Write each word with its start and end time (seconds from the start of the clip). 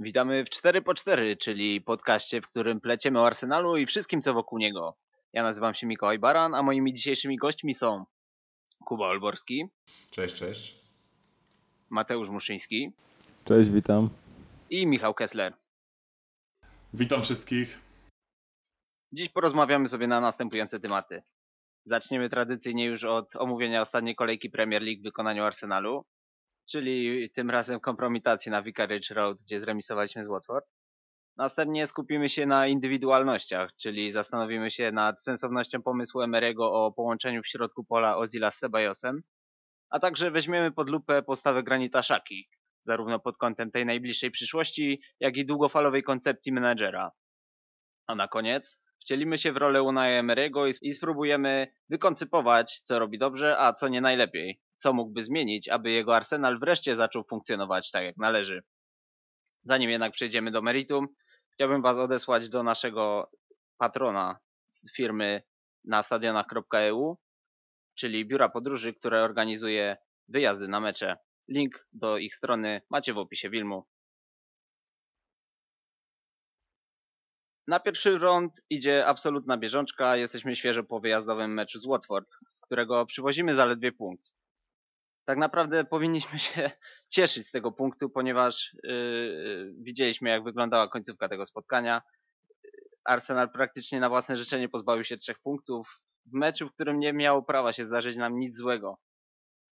Witamy 0.00 0.44
w 0.44 0.50
4 0.50 0.82
po 0.82 0.94
4 0.94 1.36
czyli 1.36 1.80
podcaście, 1.80 2.40
w 2.40 2.48
którym 2.48 2.80
pleciemy 2.80 3.20
o 3.20 3.26
Arsenalu 3.26 3.76
i 3.76 3.86
wszystkim, 3.86 4.22
co 4.22 4.34
wokół 4.34 4.58
niego. 4.58 4.96
Ja 5.32 5.42
nazywam 5.42 5.74
się 5.74 5.86
Mikołaj 5.86 6.18
Baran, 6.18 6.54
a 6.54 6.62
moimi 6.62 6.94
dzisiejszymi 6.94 7.36
gośćmi 7.36 7.74
są 7.74 8.04
Kuba 8.84 9.06
Olborski. 9.06 9.64
Cześć, 10.10 10.34
cześć. 10.34 10.76
Mateusz 11.90 12.30
Muszyński. 12.30 12.92
Cześć, 13.44 13.70
witam. 13.70 14.08
I 14.70 14.86
Michał 14.86 15.14
Kessler. 15.14 15.54
Witam 16.94 17.22
wszystkich. 17.22 17.80
Dziś 19.12 19.28
porozmawiamy 19.28 19.88
sobie 19.88 20.06
na 20.06 20.20
następujące 20.20 20.80
tematy. 20.80 21.22
Zaczniemy 21.84 22.30
tradycyjnie 22.30 22.84
już 22.84 23.04
od 23.04 23.36
omówienia 23.36 23.80
ostatniej 23.80 24.16
kolejki 24.16 24.50
Premier 24.50 24.82
League 24.82 25.00
w 25.00 25.04
wykonaniu 25.04 25.44
Arsenalu, 25.44 26.04
czyli 26.70 27.30
tym 27.30 27.50
razem 27.50 27.80
kompromitacji 27.80 28.50
na 28.50 28.62
Vicarage 28.62 29.14
Road, 29.14 29.38
gdzie 29.42 29.60
zremisowaliśmy 29.60 30.24
z 30.24 30.28
Watford. 30.28 30.66
Następnie 31.36 31.86
skupimy 31.86 32.28
się 32.28 32.46
na 32.46 32.66
indywidualnościach, 32.66 33.70
czyli 33.76 34.10
zastanowimy 34.10 34.70
się 34.70 34.92
nad 34.92 35.22
sensownością 35.22 35.82
pomysłu 35.82 36.20
Emerego 36.20 36.72
o 36.72 36.92
połączeniu 36.92 37.42
w 37.42 37.48
środku 37.48 37.84
pola 37.84 38.16
Ozila 38.16 38.50
z 38.50 38.58
Sebajosem, 38.58 39.22
a 39.90 40.00
także 40.00 40.30
weźmiemy 40.30 40.72
pod 40.72 40.88
lupę 40.88 41.22
postawę 41.22 41.62
Granita 41.62 42.02
Szaki, 42.02 42.48
zarówno 42.82 43.18
pod 43.18 43.36
kątem 43.36 43.70
tej 43.70 43.86
najbliższej 43.86 44.30
przyszłości, 44.30 45.00
jak 45.20 45.36
i 45.36 45.46
długofalowej 45.46 46.02
koncepcji 46.02 46.52
menedżera. 46.52 47.10
A 48.06 48.14
na 48.14 48.28
koniec 48.28 48.80
wcielimy 49.00 49.38
się 49.38 49.52
w 49.52 49.56
rolę 49.56 49.82
Unai 49.82 50.22
Emery'ego 50.22 50.68
i, 50.68 50.88
i 50.88 50.92
spróbujemy 50.92 51.72
wykoncypować, 51.88 52.80
co 52.80 52.98
robi 52.98 53.18
dobrze, 53.18 53.58
a 53.58 53.72
co 53.72 53.88
nie 53.88 54.00
najlepiej. 54.00 54.60
Co 54.82 54.92
mógłby 54.92 55.22
zmienić, 55.22 55.68
aby 55.68 55.90
jego 55.90 56.16
arsenal 56.16 56.58
wreszcie 56.58 56.96
zaczął 56.96 57.24
funkcjonować 57.24 57.90
tak 57.90 58.04
jak 58.04 58.16
należy. 58.16 58.62
Zanim 59.62 59.90
jednak 59.90 60.12
przejdziemy 60.12 60.50
do 60.50 60.62
meritum, 60.62 61.08
chciałbym 61.52 61.82
Was 61.82 61.96
odesłać 61.96 62.48
do 62.48 62.62
naszego 62.62 63.30
patrona 63.78 64.38
z 64.68 64.96
firmy 64.96 65.42
na 65.84 66.02
stadionach.eu, 66.02 67.18
czyli 67.94 68.26
biura 68.26 68.48
podróży, 68.48 68.94
które 68.94 69.22
organizuje 69.22 69.96
wyjazdy 70.28 70.68
na 70.68 70.80
mecze. 70.80 71.16
Link 71.48 71.86
do 71.92 72.18
ich 72.18 72.34
strony 72.34 72.82
macie 72.90 73.14
w 73.14 73.18
opisie 73.18 73.50
filmu. 73.50 73.86
Na 77.66 77.80
pierwszy 77.80 78.18
rąd 78.18 78.60
idzie 78.70 79.06
absolutna 79.06 79.56
bieżączka. 79.56 80.16
Jesteśmy 80.16 80.56
świeżo 80.56 80.84
po 80.84 81.00
wyjazdowym 81.00 81.54
meczu 81.54 81.78
z 81.78 81.86
Watford, 81.86 82.30
z 82.48 82.60
którego 82.60 83.06
przywozimy 83.06 83.54
zaledwie 83.54 83.92
punkt. 83.92 84.39
Tak 85.24 85.38
naprawdę 85.38 85.84
powinniśmy 85.84 86.38
się 86.38 86.70
cieszyć 87.14 87.46
z 87.46 87.50
tego 87.50 87.72
punktu, 87.72 88.10
ponieważ 88.10 88.76
yy, 88.82 89.74
widzieliśmy 89.78 90.30
jak 90.30 90.44
wyglądała 90.44 90.88
końcówka 90.88 91.28
tego 91.28 91.44
spotkania. 91.44 92.02
Arsenal 93.04 93.50
praktycznie 93.50 94.00
na 94.00 94.08
własne 94.08 94.36
życzenie 94.36 94.68
pozbawił 94.68 95.04
się 95.04 95.18
trzech 95.18 95.38
punktów 95.38 96.00
w 96.26 96.32
meczu, 96.32 96.68
w 96.68 96.72
którym 96.72 96.98
nie 96.98 97.12
miało 97.12 97.42
prawa 97.42 97.72
się 97.72 97.84
zdarzyć 97.84 98.16
nam 98.16 98.38
nic 98.38 98.56
złego. 98.56 98.98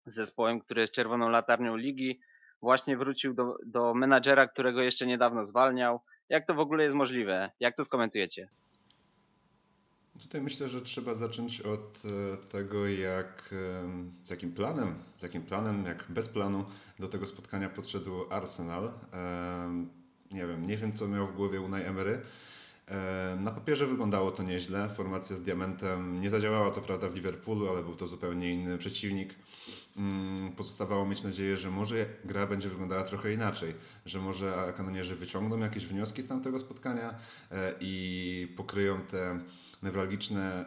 Z 0.06 0.14
zespołem, 0.16 0.60
który 0.60 0.82
jest 0.82 0.94
czerwoną 0.94 1.30
latarnią 1.30 1.76
ligi, 1.76 2.20
właśnie 2.62 2.98
wrócił 2.98 3.34
do, 3.34 3.56
do 3.66 3.94
menadżera, 3.94 4.48
którego 4.48 4.82
jeszcze 4.82 5.08
niedawno 5.08 5.44
zwalniał. 5.44 6.02
Jak 6.30 6.46
to 6.46 6.54
w 6.54 6.60
ogóle 6.60 6.84
jest 6.84 6.96
możliwe? 6.96 7.52
Jak 7.60 7.76
to 7.76 7.84
skomentujecie? 7.84 8.50
Tutaj 10.28 10.42
myślę, 10.42 10.70
że 10.70 10.82
trzeba 10.82 11.16
zacząć 11.16 11.62
od 11.62 12.02
e, 12.06 12.38
tego, 12.38 12.88
jak, 12.88 13.56
z 14.26 14.30
jakim 14.30 14.52
planem, 14.52 14.96
z 15.18 15.22
jakim 15.24 15.42
planem, 15.42 15.86
jak 15.86 16.06
bez 16.10 16.28
planu 16.30 16.66
do 17.00 17.08
tego 17.08 17.28
spotkania 17.28 17.70
podszedł 17.70 18.12
Arsenal. 18.30 18.92
Nie 20.32 20.48
wiem, 20.48 20.68
nie 20.68 20.78
wiem 20.78 20.94
co 20.94 21.08
miał 21.08 21.28
w 21.28 21.36
głowie 21.36 21.62
Unai 21.62 21.84
Emery. 21.84 22.22
Em, 22.88 23.44
Na 23.44 23.52
papierze 23.52 23.88
wyglądało 23.88 24.32
to 24.32 24.44
nieźle. 24.44 24.90
Formacja 24.90 25.36
z 25.36 25.42
diamentem 25.42 26.22
nie 26.22 26.30
zadziałała 26.30 26.72
to 26.72 26.82
prawda 26.82 27.10
w 27.10 27.16
Liverpoolu, 27.16 27.70
ale 27.70 27.84
był 27.84 27.96
to 27.96 28.08
zupełnie 28.08 28.54
inny 28.54 28.78
przeciwnik. 28.78 29.36
Mm, 29.98 30.52
Pozostawało 30.52 31.06
mieć 31.06 31.24
nadzieję, 31.24 31.58
że 31.58 31.72
może 31.72 32.06
gra 32.26 32.48
będzie 32.48 32.70
wyglądała 32.70 33.04
trochę 33.04 33.34
inaczej, 33.34 33.74
że 34.06 34.20
może 34.20 34.74
kanonierzy 34.78 35.16
wyciągną 35.16 35.58
jakieś 35.58 35.86
wnioski 35.86 36.22
z 36.22 36.28
tamtego 36.28 36.60
spotkania 36.60 37.14
e, 37.52 37.74
i 37.80 38.54
pokryją 38.58 39.02
te 39.02 39.40
newralgiczne, 39.84 40.66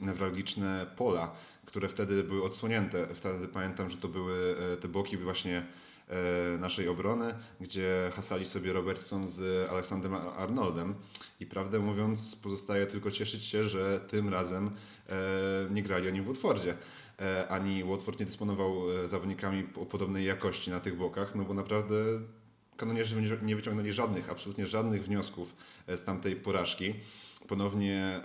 newralgiczne 0.00 0.86
pola, 0.96 1.34
które 1.66 1.88
wtedy 1.88 2.22
były 2.22 2.42
odsłonięte. 2.42 3.06
Wtedy 3.14 3.48
pamiętam, 3.48 3.90
że 3.90 3.96
to 3.96 4.08
były 4.08 4.56
e, 4.72 4.76
te 4.76 4.88
boki 4.88 5.16
właśnie 5.16 5.66
e, 6.08 6.58
naszej 6.58 6.88
obrony, 6.88 7.34
gdzie 7.60 8.10
hasali 8.14 8.46
sobie 8.46 8.72
Robertson 8.72 9.28
z 9.28 9.70
Aleksandrem 9.70 10.14
Arnoldem 10.14 10.94
i 11.40 11.46
prawdę 11.46 11.78
mówiąc 11.78 12.36
pozostaje 12.36 12.86
tylko 12.86 13.10
cieszyć 13.10 13.44
się, 13.44 13.68
że 13.68 14.00
tym 14.00 14.28
razem 14.28 14.70
e, 15.08 15.12
nie 15.70 15.82
grali 15.82 16.08
oni 16.08 16.22
w 16.22 16.26
Watfordzie. 16.26 16.74
Ani 17.48 17.84
Watford 17.84 18.20
nie 18.20 18.26
dysponował 18.26 18.82
zawodnikami 19.08 19.66
o 19.76 19.86
podobnej 19.86 20.26
jakości 20.26 20.70
na 20.70 20.80
tych 20.80 20.96
bokach, 20.96 21.34
no 21.34 21.44
bo 21.44 21.54
naprawdę 21.54 21.94
kanonierzy 22.76 23.22
nie- 23.42 23.56
wyciągnęli 23.56 23.92
żadnych, 23.92 24.30
absolutnie 24.30 24.66
żadnych 24.66 25.04
wniosków 25.04 25.54
z 25.88 26.04
tamtej 26.04 26.36
porażki. 26.36 26.94
Ponownie 27.48 28.20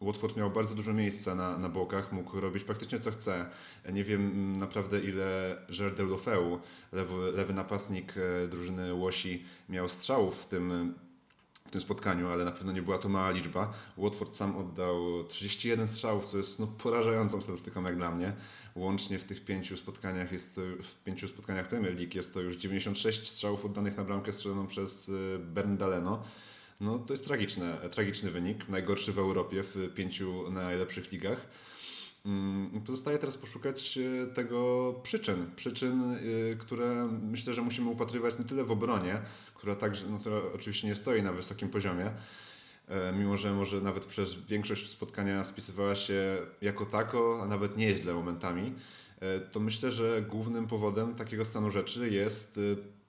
e, 0.00 0.04
Watford 0.04 0.36
miał 0.36 0.50
bardzo 0.50 0.74
dużo 0.74 0.92
miejsca 0.92 1.34
na, 1.34 1.58
na 1.58 1.68
bokach, 1.68 2.12
mógł 2.12 2.40
robić 2.40 2.64
praktycznie 2.64 3.00
co 3.00 3.10
chce. 3.10 3.46
Nie 3.92 4.04
wiem 4.04 4.52
naprawdę 4.56 5.00
ile 5.00 5.56
Gerard 5.78 5.96
Deulofeu, 5.96 6.58
lewy, 6.92 7.32
lewy 7.32 7.54
napastnik 7.54 8.14
e, 8.16 8.48
drużyny 8.48 8.94
Łosi, 8.94 9.44
miał 9.68 9.88
strzałów 9.88 10.42
w 10.42 10.46
tym, 10.46 10.94
w 11.68 11.70
tym 11.70 11.80
spotkaniu, 11.80 12.28
ale 12.28 12.44
na 12.44 12.52
pewno 12.52 12.72
nie 12.72 12.82
była 12.82 12.98
to 12.98 13.08
mała 13.08 13.30
liczba. 13.30 13.72
Watford 13.98 14.34
sam 14.34 14.56
oddał 14.56 15.24
31 15.24 15.88
strzałów, 15.88 16.26
co 16.26 16.36
jest 16.36 16.58
no, 16.58 16.66
porażającą 16.66 17.40
statystyką 17.40 17.84
jak 17.84 17.96
dla 17.96 18.10
mnie. 18.10 18.32
Łącznie 18.74 19.18
w 19.18 19.24
tych 19.24 19.44
pięciu 19.44 19.76
spotkaniach 19.76 20.32
jest 20.32 20.54
to, 20.54 20.60
w 20.60 21.04
pięciu 21.04 21.28
spotkaniach 21.28 21.68
Premier 21.68 21.96
League 21.96 22.14
jest 22.14 22.34
to 22.34 22.40
już 22.40 22.56
96 22.56 23.28
strzałów 23.30 23.64
oddanych 23.64 23.96
na 23.96 24.04
bramkę 24.04 24.32
strzeloną 24.32 24.66
przez 24.66 25.08
e, 25.08 25.38
Berndaleno. 25.38 26.22
No 26.80 26.98
to 26.98 27.12
jest 27.12 27.24
tragiczne, 27.24 27.76
tragiczny 27.90 28.30
wynik, 28.30 28.68
najgorszy 28.68 29.12
w 29.12 29.18
Europie 29.18 29.62
w 29.62 29.94
pięciu 29.94 30.50
najlepszych 30.50 31.12
ligach. 31.12 31.46
Mm, 32.26 32.80
Pozostaje 32.86 33.18
teraz 33.18 33.36
poszukać 33.36 33.98
e, 33.98 34.26
tego 34.26 34.92
przyczyn, 35.02 35.50
przyczyn, 35.56 36.02
e, 36.02 36.16
które 36.56 37.08
myślę, 37.22 37.54
że 37.54 37.62
musimy 37.62 37.90
upatrywać 37.90 38.38
nie 38.38 38.44
tyle 38.44 38.64
w 38.64 38.70
obronie, 38.70 39.20
która 39.54 39.74
także, 39.74 40.06
no, 40.10 40.18
która 40.18 40.36
oczywiście 40.54 40.88
nie 40.88 40.94
stoi 40.96 41.22
na 41.22 41.32
wysokim 41.32 41.68
poziomie, 41.68 42.10
e, 42.88 43.12
mimo 43.12 43.36
że 43.36 43.52
może 43.52 43.80
nawet 43.80 44.04
przez 44.04 44.34
większość 44.34 44.90
spotkania 44.90 45.44
spisywała 45.44 45.96
się 45.96 46.36
jako 46.60 46.86
tako, 46.86 47.40
a 47.42 47.46
nawet 47.46 47.76
nieźle 47.76 48.14
momentami, 48.14 48.74
to 49.52 49.60
myślę, 49.60 49.92
że 49.92 50.22
głównym 50.22 50.66
powodem 50.66 51.14
takiego 51.14 51.44
stanu 51.44 51.70
rzeczy 51.70 52.10
jest 52.10 52.60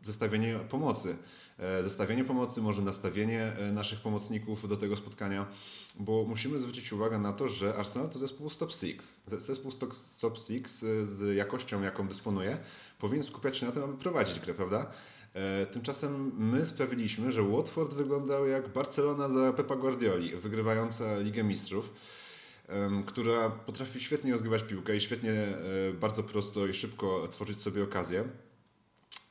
zestawienie 0.06 0.60
pomocy. 0.70 1.18
E, 1.60 1.84
Zestawienie 1.84 2.24
pomocy, 2.24 2.62
może 2.62 2.82
nastawienie 2.82 3.42
e, 3.58 3.72
naszych 3.72 4.00
pomocników 4.00 4.70
do 4.70 4.78
tego 4.78 4.98
spotkania, 4.98 5.46
bo 6.00 6.24
musimy 6.24 6.60
zwrócić 6.60 6.94
uwagę 6.94 7.20
na 7.20 7.34
to, 7.34 7.50
że 7.50 7.76
Arsenal 7.76 8.10
to 8.10 8.20
zespół 8.20 8.50
top 8.50 8.72
6. 8.72 8.98
Zespół 9.48 9.72
top- 9.72 9.96
top 10.22 10.38
6 10.48 10.70
z 11.06 11.36
jakością, 11.36 11.82
jaką 11.82 12.08
dysponuje, 12.08 12.58
powinien 13.00 13.26
skupiać 13.26 13.58
się 13.58 13.66
na 13.66 13.72
tym, 13.72 13.84
aby 13.84 13.98
prowadzić 13.98 14.40
grę, 14.40 14.54
prawda? 14.54 14.92
E, 15.34 15.66
Tymczasem 15.66 16.32
my 16.38 16.66
sprawiliśmy, 16.66 17.32
że 17.32 17.44
Watford 17.44 17.94
wyglądał 17.94 18.48
jak 18.48 18.70
Barcelona 18.74 19.30
za 19.30 19.54
Pepa 19.54 19.76
Guardioli, 19.76 20.36
wygrywająca 20.36 21.20
Ligę 21.20 21.44
Mistrzów, 21.44 21.90
która 23.06 23.50
potrafi 23.50 24.00
świetnie 24.00 24.32
rozgrywać 24.32 24.64
piłkę 24.64 24.96
i 24.96 25.02
świetnie, 25.02 25.32
e, 25.32 25.58
bardzo 25.94 26.24
prosto 26.24 26.68
i 26.68 26.74
szybko 26.74 27.28
tworzyć 27.28 27.62
sobie 27.62 27.84
okazję. 27.84 28.24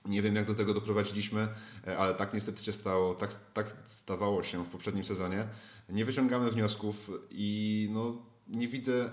Nie 0.05 0.23
wiem, 0.23 0.37
jak 0.37 0.47
do 0.47 0.55
tego 0.55 0.75
doprowadziliśmy, 0.75 1.49
e, 1.87 1.99
ale 1.99 2.15
tak 2.15 2.35
niestety 2.35 2.65
się 2.65 2.73
stało, 2.73 3.15
tak, 3.15 3.31
tak 3.55 3.77
stawało 4.03 4.43
się 4.43 4.65
w 4.65 4.69
poprzednim 4.69 5.05
sezonie. 5.05 5.47
Nie 5.89 6.05
wyciągamy 6.05 6.51
wniosków 6.51 7.11
i 7.31 7.89
no, 7.93 8.23
nie 8.49 8.69
widzę 8.69 9.11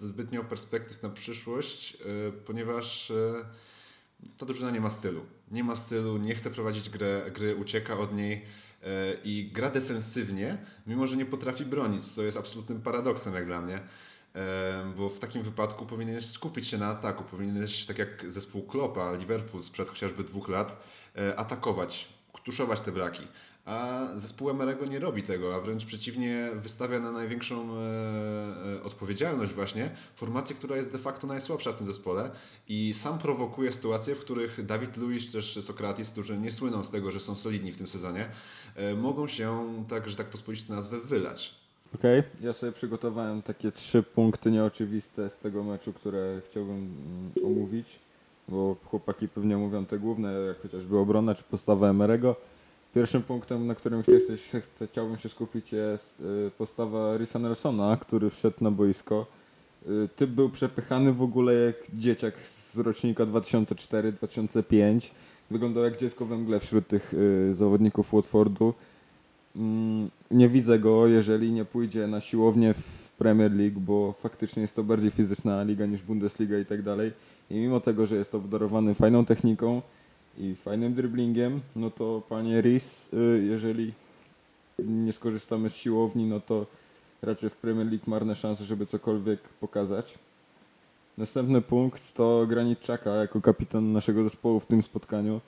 e, 0.00 0.06
zbytnio 0.06 0.44
perspektyw 0.44 1.02
na 1.02 1.08
przyszłość, 1.08 1.94
e, 1.96 2.32
ponieważ 2.32 3.12
ta 4.38 4.46
drużyna 4.46 4.70
nie 4.70 4.80
ma 4.80 4.90
stylu. 4.90 5.20
Nie 5.50 5.64
ma 5.64 5.76
stylu, 5.76 6.18
nie 6.18 6.34
chce 6.34 6.50
prowadzić 6.50 6.90
grę, 6.90 7.30
gry, 7.34 7.56
ucieka 7.56 7.98
od 7.98 8.14
niej 8.14 8.44
i 9.24 9.50
gra 9.54 9.70
defensywnie, 9.70 10.58
mimo 10.86 11.06
że 11.06 11.16
nie 11.16 11.26
potrafi 11.26 11.64
bronić, 11.64 12.12
co 12.12 12.22
jest 12.22 12.36
absolutnym 12.36 12.82
paradoksem 12.82 13.34
jak 13.34 13.46
dla 13.46 13.60
mnie. 13.60 13.80
Bo 14.96 15.08
w 15.08 15.18
takim 15.18 15.42
wypadku 15.42 15.86
powinieneś 15.86 16.26
skupić 16.26 16.68
się 16.68 16.78
na 16.78 16.86
ataku, 16.86 17.24
powinieneś, 17.24 17.86
tak 17.86 17.98
jak 17.98 18.30
zespół 18.30 18.62
Klopa, 18.62 19.12
Liverpool 19.12 19.62
sprzed 19.62 19.88
chociażby 19.88 20.24
dwóch 20.24 20.48
lat, 20.48 20.82
e, 21.16 21.36
atakować, 21.36 22.08
tuszować 22.44 22.80
te 22.80 22.92
braki. 22.92 23.22
A 23.64 24.06
zespół 24.16 24.50
Emerego 24.50 24.86
nie 24.86 24.98
robi 24.98 25.22
tego, 25.22 25.54
a 25.54 25.60
wręcz 25.60 25.84
przeciwnie 25.84 26.50
wystawia 26.54 27.00
na 27.00 27.12
największą 27.12 27.76
e, 27.76 27.80
e, 28.76 28.82
odpowiedzialność 28.82 29.52
właśnie 29.52 29.90
formację, 30.16 30.56
która 30.56 30.76
jest 30.76 30.92
de 30.92 30.98
facto 30.98 31.26
najsłabsza 31.26 31.72
w 31.72 31.76
tym 31.76 31.86
zespole 31.86 32.30
i 32.68 32.94
sam 32.94 33.18
prowokuje 33.18 33.72
sytuacje, 33.72 34.14
w 34.14 34.20
których 34.20 34.66
Dawid 34.66 34.96
Luiz 34.96 35.26
czy 35.26 35.32
też 35.32 35.64
Sokratis, 35.64 36.10
którzy 36.10 36.38
nie 36.38 36.52
słyną 36.52 36.84
z 36.84 36.90
tego, 36.90 37.12
że 37.12 37.20
są 37.20 37.34
solidni 37.34 37.72
w 37.72 37.78
tym 37.78 37.86
sezonie, 37.86 38.28
mogą 38.96 39.28
się, 39.28 39.74
tak, 39.88 40.08
że 40.08 40.16
tak 40.16 40.26
pospolić 40.26 40.68
nazwę, 40.68 41.00
wylać. 41.00 41.61
Okej, 41.94 42.22
ja 42.40 42.52
sobie 42.52 42.72
przygotowałem 42.72 43.42
takie 43.42 43.72
trzy 43.72 44.02
punkty 44.02 44.50
nieoczywiste 44.50 45.30
z 45.30 45.36
tego 45.36 45.64
meczu, 45.64 45.92
które 45.92 46.40
chciałbym 46.50 46.76
mm, 46.76 47.32
omówić, 47.44 47.98
bo 48.48 48.76
chłopaki 48.84 49.28
pewnie 49.28 49.56
mówią 49.56 49.86
te 49.86 49.98
główne, 49.98 50.32
jak 50.32 50.60
chociażby 50.60 50.98
obrona 50.98 51.34
czy 51.34 51.44
postawa 51.44 51.90
Emerego. 51.90 52.36
Pierwszym 52.94 53.22
punktem, 53.22 53.66
na 53.66 53.74
którym 53.74 54.02
chcę, 54.02 54.60
chcę, 54.60 54.86
chciałbym 54.86 55.18
się 55.18 55.28
skupić 55.28 55.72
jest 55.72 56.20
y, 56.20 56.50
postawa 56.58 57.16
Risa 57.16 57.38
Nelsona, 57.38 57.96
który 57.96 58.30
wszedł 58.30 58.56
na 58.60 58.70
boisko. 58.70 59.26
Y, 59.88 60.08
Typ 60.16 60.30
był 60.30 60.50
przepychany 60.50 61.12
w 61.12 61.22
ogóle 61.22 61.54
jak 61.54 61.76
dzieciak 61.94 62.38
z 62.38 62.78
rocznika 62.78 63.24
2004-2005. 63.24 65.10
Wyglądał 65.50 65.84
jak 65.84 65.96
dziecko 65.96 66.26
we 66.26 66.36
mgle 66.36 66.60
wśród 66.60 66.88
tych 66.88 67.14
y, 67.14 67.54
zawodników 67.54 68.12
Watfordu. 68.12 68.74
Mm, 69.56 70.10
Nie 70.30 70.48
widzę 70.48 70.78
go, 70.78 71.06
jeżeli 71.06 71.52
nie 71.52 71.64
pójdzie 71.64 72.06
na 72.06 72.20
siłownię 72.20 72.74
w 72.74 73.12
Premier 73.18 73.52
League, 73.52 73.80
bo 73.80 74.12
faktycznie 74.12 74.62
jest 74.62 74.76
to 74.76 74.84
bardziej 74.84 75.10
fizyczna 75.10 75.62
liga 75.62 75.86
niż 75.86 76.02
Bundesliga 76.02 76.58
i 76.58 76.66
tak 76.66 76.82
dalej. 76.82 77.12
I 77.50 77.54
mimo 77.54 77.80
tego, 77.80 78.06
że 78.06 78.16
jest 78.16 78.34
obdarowany 78.34 78.94
fajną 78.94 79.24
techniką 79.24 79.82
i 80.38 80.54
fajnym 80.54 80.94
dribblingiem, 80.94 81.60
no 81.76 81.90
to 81.90 82.22
panie 82.28 82.60
Rhys, 82.62 83.10
y, 83.12 83.44
jeżeli 83.44 83.92
nie 84.78 85.12
skorzystamy 85.12 85.70
z 85.70 85.74
siłowni, 85.74 86.24
no 86.24 86.40
to 86.40 86.66
raczej 87.22 87.50
w 87.50 87.56
Premier 87.56 87.86
League 87.86 88.10
marne 88.10 88.34
szanse, 88.34 88.64
żeby 88.64 88.86
cokolwiek 88.86 89.40
pokazać. 89.40 90.18
Następny 91.18 91.62
punkt 91.62 92.12
to 92.12 92.46
Granit 92.48 92.78
Xhaka 92.78 93.10
jako 93.10 93.40
kapitan 93.40 93.92
naszego 93.92 94.24
zespołu 94.24 94.60
w 94.60 94.66
tym 94.66 94.82
spotkaniu. 94.82 95.40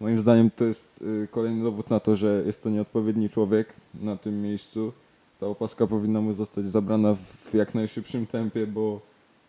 Moim 0.00 0.18
zdaniem 0.18 0.50
to 0.50 0.64
jest 0.64 1.02
y, 1.02 1.28
kolejny 1.30 1.62
dowód 1.64 1.90
na 1.90 2.00
to, 2.00 2.16
że 2.16 2.42
jest 2.46 2.62
to 2.62 2.70
nieodpowiedni 2.70 3.28
człowiek 3.28 3.74
na 3.94 4.16
tym 4.16 4.42
miejscu. 4.42 4.92
Ta 5.40 5.46
opaska 5.46 5.86
powinna 5.86 6.20
mu 6.20 6.32
zostać 6.32 6.70
zabrana 6.70 7.14
w 7.14 7.54
jak 7.54 7.74
najszybszym 7.74 8.26
tempie, 8.26 8.66
bo 8.66 9.00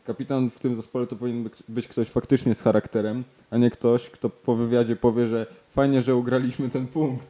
kapitan 0.05 0.49
w 0.49 0.59
tym 0.59 0.75
zespole 0.75 1.07
to 1.07 1.15
powinien 1.15 1.49
być- 1.69 1.87
ktoś 1.87 2.09
faktycznie 2.09 2.55
z 2.55 2.61
charakterem, 2.61 3.23
a 3.49 3.57
nie 3.57 3.69
ktoś, 3.71 4.09
kto 4.09 4.29
po 4.29 4.55
wywiadzie 4.55 4.95
powie, 4.95 5.27
że 5.27 5.45
fajnie, 5.69 6.01
że 6.01 6.15
ugraliśmy 6.15 6.69
ten 6.69 6.87
punkt. 6.87 7.27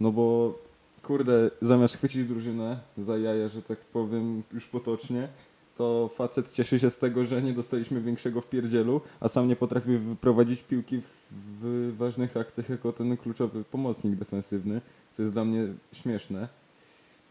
No 0.00 0.12
bo 0.12 0.54
kurde, 1.02 1.50
zamiast 1.62 1.96
chwycić 1.96 2.26
drużynę 2.26 2.78
za 2.98 3.18
jaja, 3.18 3.48
że 3.48 3.62
tak 3.62 3.78
powiem 3.78 4.42
już 4.52 4.66
potocznie, 4.66 5.28
to 5.76 6.10
facet 6.14 6.50
cieszy 6.50 6.78
się 6.78 6.90
z 6.90 6.98
tego, 6.98 7.24
że 7.24 7.42
nie 7.42 7.52
dostaliśmy 7.52 8.00
większego 8.00 8.40
wpierdzielu, 8.40 9.00
a 9.20 9.28
sam 9.28 9.48
nie 9.48 9.56
potrafi 9.56 9.98
wyprowadzić 9.98 10.62
piłki 10.62 11.00
w, 11.30 11.94
ważnych 11.98 12.36
akcjach 12.36 12.68
jako 12.68 12.92
ten 12.92 13.16
kluczowy 13.16 13.64
pomocnik 13.64 14.14
defensywny, 14.14 14.80
co 15.16 15.22
jest 15.22 15.32
dla 15.32 15.44
mnie 15.44 15.66
śmieszne. 15.92 16.48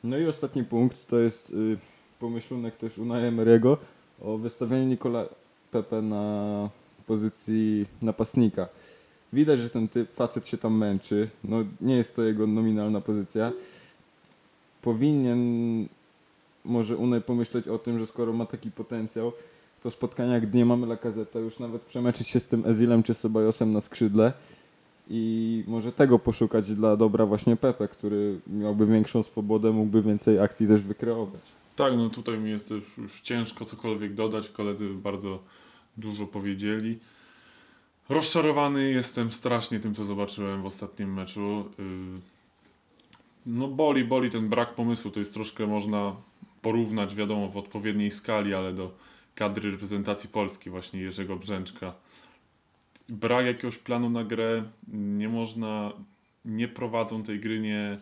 No 0.04 0.18
i 0.18 0.28
ostatni 0.28 0.64
punkt 0.64 1.08
to 1.08 1.20
jest 1.20 1.50
y, 1.50 1.78
pomyślunek 2.20 2.76
też 2.76 2.98
Unai 2.98 3.32
Emery'ego 3.32 3.78
o 4.22 4.38
wystawieniu 4.38 4.88
Nikola 4.88 5.26
Pepe 5.72 6.02
na 6.02 6.70
pozycji 7.08 7.86
napastnika. 8.02 8.68
Widać, 9.34 9.60
że 9.60 9.70
ten 9.70 9.88
typ, 9.88 10.16
facet 10.16 10.48
się 10.48 10.58
tam 10.58 10.78
męczy. 10.78 11.30
No, 11.44 11.58
nie 11.82 11.96
jest 11.96 12.16
to 12.16 12.24
jego 12.24 12.48
nominalna 12.48 13.02
pozycja. 13.02 13.52
Powinien 14.82 15.40
może 16.66 16.98
Unai 16.98 17.22
pomyśleć 17.22 17.68
o 17.68 17.78
tym, 17.78 18.00
że 18.00 18.06
skoro 18.06 18.34
ma 18.34 18.46
taki 18.46 18.72
potencjał, 18.72 19.32
to 19.84 19.90
w 19.90 19.94
spotkaniach, 19.94 20.42
gdy 20.42 20.58
nie 20.58 20.66
mamy 20.66 20.88
Lacazette, 20.88 21.40
już 21.40 21.60
nawet 21.60 21.82
przemeczyć 21.82 22.28
się 22.28 22.40
z 22.40 22.48
tym 22.48 22.66
Ezilem 22.66 23.04
czy 23.04 23.14
Sebajosem 23.14 23.72
na 23.72 23.82
skrzydle 23.82 24.34
i 25.10 25.64
może 25.68 25.92
tego 25.92 26.20
poszukać 26.20 26.74
dla 26.74 26.98
dobra 26.98 27.26
właśnie 27.26 27.56
Pepe, 27.56 27.88
który 27.88 28.40
miałby 28.48 28.86
większą 28.86 29.24
swobodę, 29.24 29.72
mógłby 29.72 30.02
więcej 30.02 30.40
akcji 30.40 30.68
też 30.68 30.82
wykreować. 30.82 31.42
Tak, 31.76 31.94
no 31.98 32.10
tutaj 32.10 32.38
mi 32.38 32.50
jest 32.50 32.72
już, 32.72 32.98
już 32.98 33.22
ciężko 33.22 33.66
cokolwiek 33.66 34.14
dodać. 34.14 34.50
Koledzy 34.50 34.90
bardzo 34.90 35.40
dużo 35.98 36.28
powiedzieli. 36.28 37.00
Rozczarowany 38.10 38.92
jestem 38.92 39.32
strasznie 39.32 39.80
tym, 39.80 39.96
co 39.96 40.06
zobaczyłem 40.06 40.62
w 40.62 40.66
ostatnim 40.66 41.14
meczu. 41.14 41.66
Yy, 41.80 41.86
No 43.46 43.68
boli, 43.68 44.04
boli 44.04 44.30
ten 44.30 44.50
brak 44.50 44.76
pomysłu. 44.76 45.12
To 45.12 45.20
jest 45.20 45.34
troszkę 45.34 45.68
można 45.68 46.16
porównać, 46.64 47.16
wiadomo, 47.16 47.50
w 47.50 47.58
odpowiedniej 47.58 48.12
skali, 48.12 48.54
ale 48.54 48.74
do 48.74 48.92
kadry 49.36 49.72
reprezentacji 49.72 50.30
Polski, 50.30 50.70
właśnie 50.70 51.02
Jerzego 51.02 51.36
Brzęczka. 51.36 51.94
Brak 53.10 53.46
jakiegoś 53.46 53.78
planu 53.78 54.10
na 54.10 54.24
grę, 54.24 54.64
nie 54.94 55.30
można, 55.30 55.92
nie 56.46 56.68
prowadzą 56.68 57.24
tej 57.24 57.40
gry, 57.40 57.60
nie, 57.60 58.00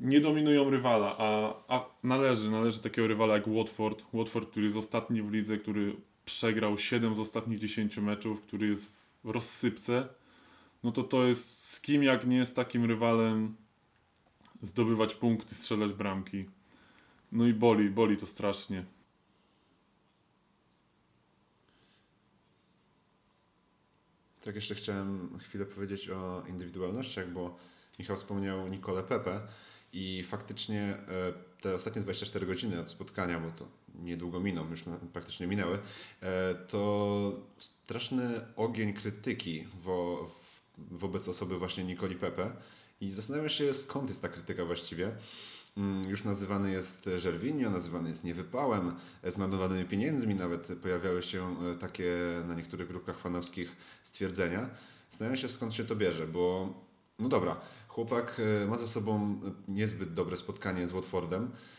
nie 0.00 0.20
dominują 0.20 0.70
rywala, 0.70 1.16
a, 1.18 1.54
a 1.68 1.84
należy, 2.02 2.50
należy 2.50 2.78
takiego 2.78 3.08
rywala 3.08 3.34
jak 3.34 3.48
Watford. 3.48 4.02
Watford, 4.12 4.50
który 4.50 4.64
jest 4.64 4.76
ostatni 4.76 5.22
w 5.22 5.32
lidze, 5.32 5.58
który 5.58 5.96
przegrał 6.24 6.78
7 6.78 7.14
z 7.14 7.20
ostatnich 7.20 7.58
10 7.58 7.96
meczów, 7.96 8.40
który 8.40 8.66
jest 8.66 8.92
w 9.24 9.30
rozsypce, 9.30 10.08
no 10.84 10.92
to 10.92 11.02
to 11.02 11.26
jest 11.26 11.70
z 11.70 11.80
kim 11.80 12.02
jak 12.02 12.26
nie 12.26 12.46
z 12.46 12.54
takim 12.54 12.84
rywalem 12.84 13.56
zdobywać 14.62 15.14
punkty, 15.14 15.54
strzelać 15.54 15.92
bramki. 15.92 16.44
No 17.36 17.46
i 17.46 17.54
boli, 17.54 17.90
boli 17.90 18.16
to 18.16 18.26
strasznie. 18.26 18.84
Tak, 24.40 24.54
jeszcze 24.54 24.74
chciałem 24.74 25.38
chwilę 25.38 25.66
powiedzieć 25.66 26.10
o 26.10 26.42
indywidualnościach, 26.48 27.32
bo 27.32 27.56
Michał 27.98 28.16
wspomniał 28.16 28.68
Nikolę 28.68 29.02
Pepe 29.02 29.40
i 29.92 30.24
faktycznie 30.28 30.80
e, 30.82 31.32
te 31.60 31.74
ostatnie 31.74 32.02
24 32.02 32.46
godziny 32.46 32.80
od 32.80 32.90
spotkania, 32.90 33.40
bo 33.40 33.50
to 33.50 33.68
niedługo 33.94 34.40
miną, 34.40 34.70
już 34.70 34.84
praktycznie 35.12 35.46
minęły, 35.46 35.78
e, 36.22 36.54
to 36.54 37.32
straszny 37.58 38.46
ogień 38.56 38.92
krytyki 38.92 39.66
wo, 39.82 40.30
wobec 40.78 41.28
osoby 41.28 41.58
właśnie 41.58 41.84
Nikoli 41.84 42.14
Pepe 42.14 42.50
i 43.00 43.12
zastanawiam 43.12 43.48
się 43.48 43.74
skąd 43.74 44.08
jest 44.08 44.22
ta 44.22 44.28
krytyka 44.28 44.64
właściwie. 44.64 45.12
Mm, 45.76 46.10
Już 46.10 46.24
nazywany 46.24 46.70
jest 46.70 47.10
Żerwinio, 47.16 47.70
nazywany 47.70 48.08
jest 48.08 48.24
niewypałem, 48.24 48.96
e, 49.22 49.30
zmarnowanymi 49.30 49.84
pieniędzmi, 49.84 50.34
nawet 50.34 50.68
pojawiały 50.82 51.22
się 51.22 51.56
e, 51.72 51.74
takie 51.74 52.12
na 52.48 52.54
niektórych 52.54 52.88
grupkach 52.88 53.18
fanowskich 53.18 53.76
stwierdzenia. 54.04 54.68
Zastanawiam 55.10 55.36
się 55.36 55.48
skąd 55.48 55.74
się 55.74 55.84
to 55.84 55.96
bierze, 55.96 56.26
bo 56.26 56.74
no 57.18 57.28
dobra, 57.28 57.56
chłopak 57.88 58.40
e, 58.62 58.66
ma 58.66 58.78
ze 58.78 58.88
sobą 58.88 59.40
niezbyt 59.68 60.14
dobre 60.14 60.36
spotkanie 60.36 60.88
z 60.88 60.92
Watfordem, 60.92 61.44
e, 61.44 61.75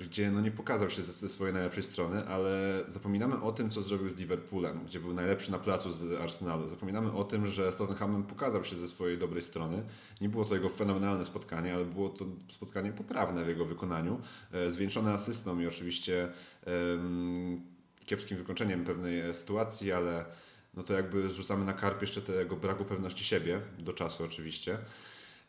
gdzie 0.00 0.30
no 0.30 0.40
nie 0.40 0.50
pokazał 0.50 0.90
się 0.90 1.02
ze, 1.02 1.28
swojej 1.28 1.54
najlepszej 1.54 1.82
strony, 1.82 2.26
ale 2.26 2.84
zapominamy 2.88 3.42
o 3.42 3.52
tym, 3.52 3.70
co 3.70 3.82
zrobił 3.82 4.08
z 4.08 4.16
Liverpoolem, 4.16 4.84
gdzie 4.84 5.00
był 5.00 5.14
najlepszy 5.14 5.50
na 5.50 5.58
placu 5.58 5.92
z 5.92 6.20
Arsenalu. 6.20 6.68
Zapominamy 6.68 7.12
o 7.12 7.24
tym, 7.24 7.46
że 7.46 7.72
z 7.72 7.76
Tottenhamem 7.76 8.22
pokazał 8.22 8.64
się 8.64 8.76
ze 8.76 8.88
swojej 8.88 9.18
dobrej 9.18 9.42
strony. 9.42 9.82
Nie 10.20 10.28
było 10.28 10.44
to 10.44 10.54
jego 10.54 10.68
fenomenalne 10.68 11.24
spotkanie, 11.24 11.74
ale 11.74 11.84
było 11.84 12.08
to 12.08 12.24
spotkanie 12.52 12.92
poprawne 12.92 13.44
w 13.44 13.48
jego 13.48 13.64
wykonaniu, 13.64 14.20
e, 14.52 14.70
zwieńczone 14.70 15.12
asystą 15.12 15.60
i 15.60 15.66
oczywiście 15.66 16.28
kiepskim 18.06 18.38
wykończeniem 18.38 18.84
pewnej 18.84 19.20
e, 19.20 19.34
sytuacji, 19.34 19.92
ale 19.92 20.24
no 20.74 20.82
to 20.82 20.92
jakby 20.92 21.28
zrzucamy 21.28 21.64
na 21.64 21.72
karp 21.72 22.00
jeszcze 22.00 22.22
tego 22.22 22.56
braku 22.56 22.84
pewności 22.84 23.24
siebie, 23.24 23.60
do 23.78 23.92
czasu 23.92 24.24
oczywiście. 24.24 24.78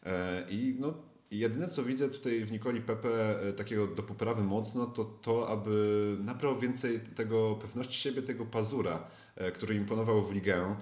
E, 0.06 0.46
I 0.50 0.76
no, 0.80 0.94
jedyne 1.40 1.70
co 1.70 1.84
widzę 1.84 2.10
tutaj 2.10 2.46
w 2.46 2.52
Nikoli 2.52 2.82
Pepe 2.82 3.40
e, 3.42 3.54
takiego 3.54 3.88
do 3.88 4.04
poprawy 4.04 4.44
mocno, 4.44 4.86
to 4.86 5.06
to, 5.06 5.50
aby 5.50 6.18
nabrał 6.20 6.60
więcej 6.60 7.00
tego 7.00 7.56
pewności 7.56 8.02
siebie, 8.02 8.22
tego 8.22 8.46
pazura, 8.46 9.08
e, 9.36 9.52
który 9.52 9.76
imponował 9.76 10.26
w 10.26 10.34
ligę. 10.34 10.56
E, 10.56 10.76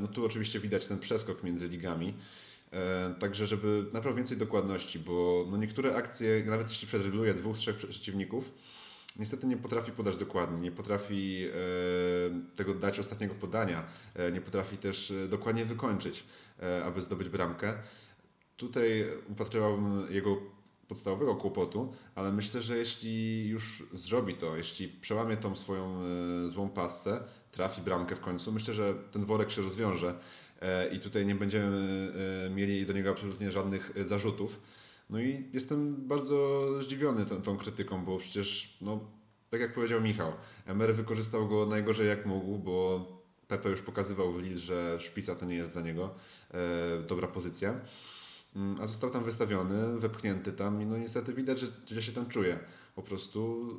No 0.00 0.08
tu 0.08 0.26
oczywiście 0.26 0.60
widać 0.60 0.86
ten 0.86 0.98
przeskok 0.98 1.42
między 1.42 1.68
ligami. 1.68 2.14
Także, 3.18 3.46
żeby 3.46 3.86
nabrał 3.92 4.14
więcej 4.14 4.36
dokładności, 4.36 4.98
bo 4.98 5.46
no 5.50 5.56
niektóre 5.56 5.96
akcje, 5.96 6.44
nawet 6.46 6.68
jeśli 6.68 6.88
przedrybluje 6.88 7.34
dwóch, 7.34 7.58
trzech 7.58 7.76
przeciwników, 7.76 8.52
niestety 9.18 9.46
nie 9.46 9.56
potrafi 9.56 9.92
podać 9.92 10.16
dokładnie, 10.16 10.60
nie 10.60 10.72
potrafi 10.72 11.48
tego 12.56 12.74
dać 12.74 12.98
ostatniego 12.98 13.34
podania, 13.34 13.84
nie 14.32 14.40
potrafi 14.40 14.76
też 14.76 15.12
dokładnie 15.28 15.64
wykończyć, 15.64 16.24
aby 16.84 17.02
zdobyć 17.02 17.28
bramkę. 17.28 17.78
Tutaj 18.60 19.06
upatrywałbym 19.28 20.06
jego 20.10 20.36
podstawowego 20.88 21.34
kłopotu, 21.34 21.92
ale 22.14 22.32
myślę, 22.32 22.62
że 22.62 22.76
jeśli 22.76 23.48
już 23.48 23.82
zrobi 23.92 24.34
to, 24.34 24.56
jeśli 24.56 24.88
przełamie 24.88 25.36
tą 25.36 25.56
swoją 25.56 26.02
e, 26.02 26.50
złą 26.50 26.68
pasę, 26.68 27.20
trafi 27.52 27.82
bramkę 27.82 28.16
w 28.16 28.20
końcu, 28.20 28.52
myślę, 28.52 28.74
że 28.74 28.94
ten 29.12 29.24
worek 29.24 29.50
się 29.50 29.62
rozwiąże 29.62 30.14
e, 30.60 30.94
i 30.94 31.00
tutaj 31.00 31.26
nie 31.26 31.34
będziemy 31.34 32.12
e, 32.46 32.50
mieli 32.50 32.86
do 32.86 32.92
niego 32.92 33.10
absolutnie 33.10 33.52
żadnych 33.52 33.92
zarzutów. 34.08 34.60
No 35.10 35.20
i 35.20 35.44
jestem 35.52 36.08
bardzo 36.08 36.66
zdziwiony 36.82 37.26
tą, 37.26 37.42
tą 37.42 37.56
krytyką, 37.56 38.04
bo 38.04 38.18
przecież, 38.18 38.76
no, 38.80 39.00
tak 39.50 39.60
jak 39.60 39.74
powiedział 39.74 40.00
Michał, 40.00 40.32
Emery 40.66 40.92
wykorzystał 40.92 41.48
go 41.48 41.66
najgorzej 41.66 42.08
jak 42.08 42.26
mógł, 42.26 42.58
bo 42.58 43.06
Pepe 43.48 43.68
już 43.68 43.82
pokazywał 43.82 44.32
w 44.32 44.42
Lille, 44.42 44.58
że 44.58 45.00
szpica 45.00 45.34
to 45.34 45.46
nie 45.46 45.54
jest 45.54 45.72
dla 45.72 45.82
niego 45.82 46.14
dobra 47.08 47.28
pozycja. 47.28 47.80
Mm, 48.56 48.80
A 48.80 48.86
został 48.86 49.10
tam 49.10 49.24
wystawiony, 49.24 49.98
wepchnięty 49.98 50.52
tam 50.52 50.82
i 50.82 50.86
no 50.86 50.98
niestety 50.98 51.34
widać, 51.34 51.60
że 51.60 51.66
źle 51.88 52.02
się 52.02 52.12
tam 52.12 52.26
czuje. 52.26 52.58
Po 52.94 53.02
prostu 53.02 53.70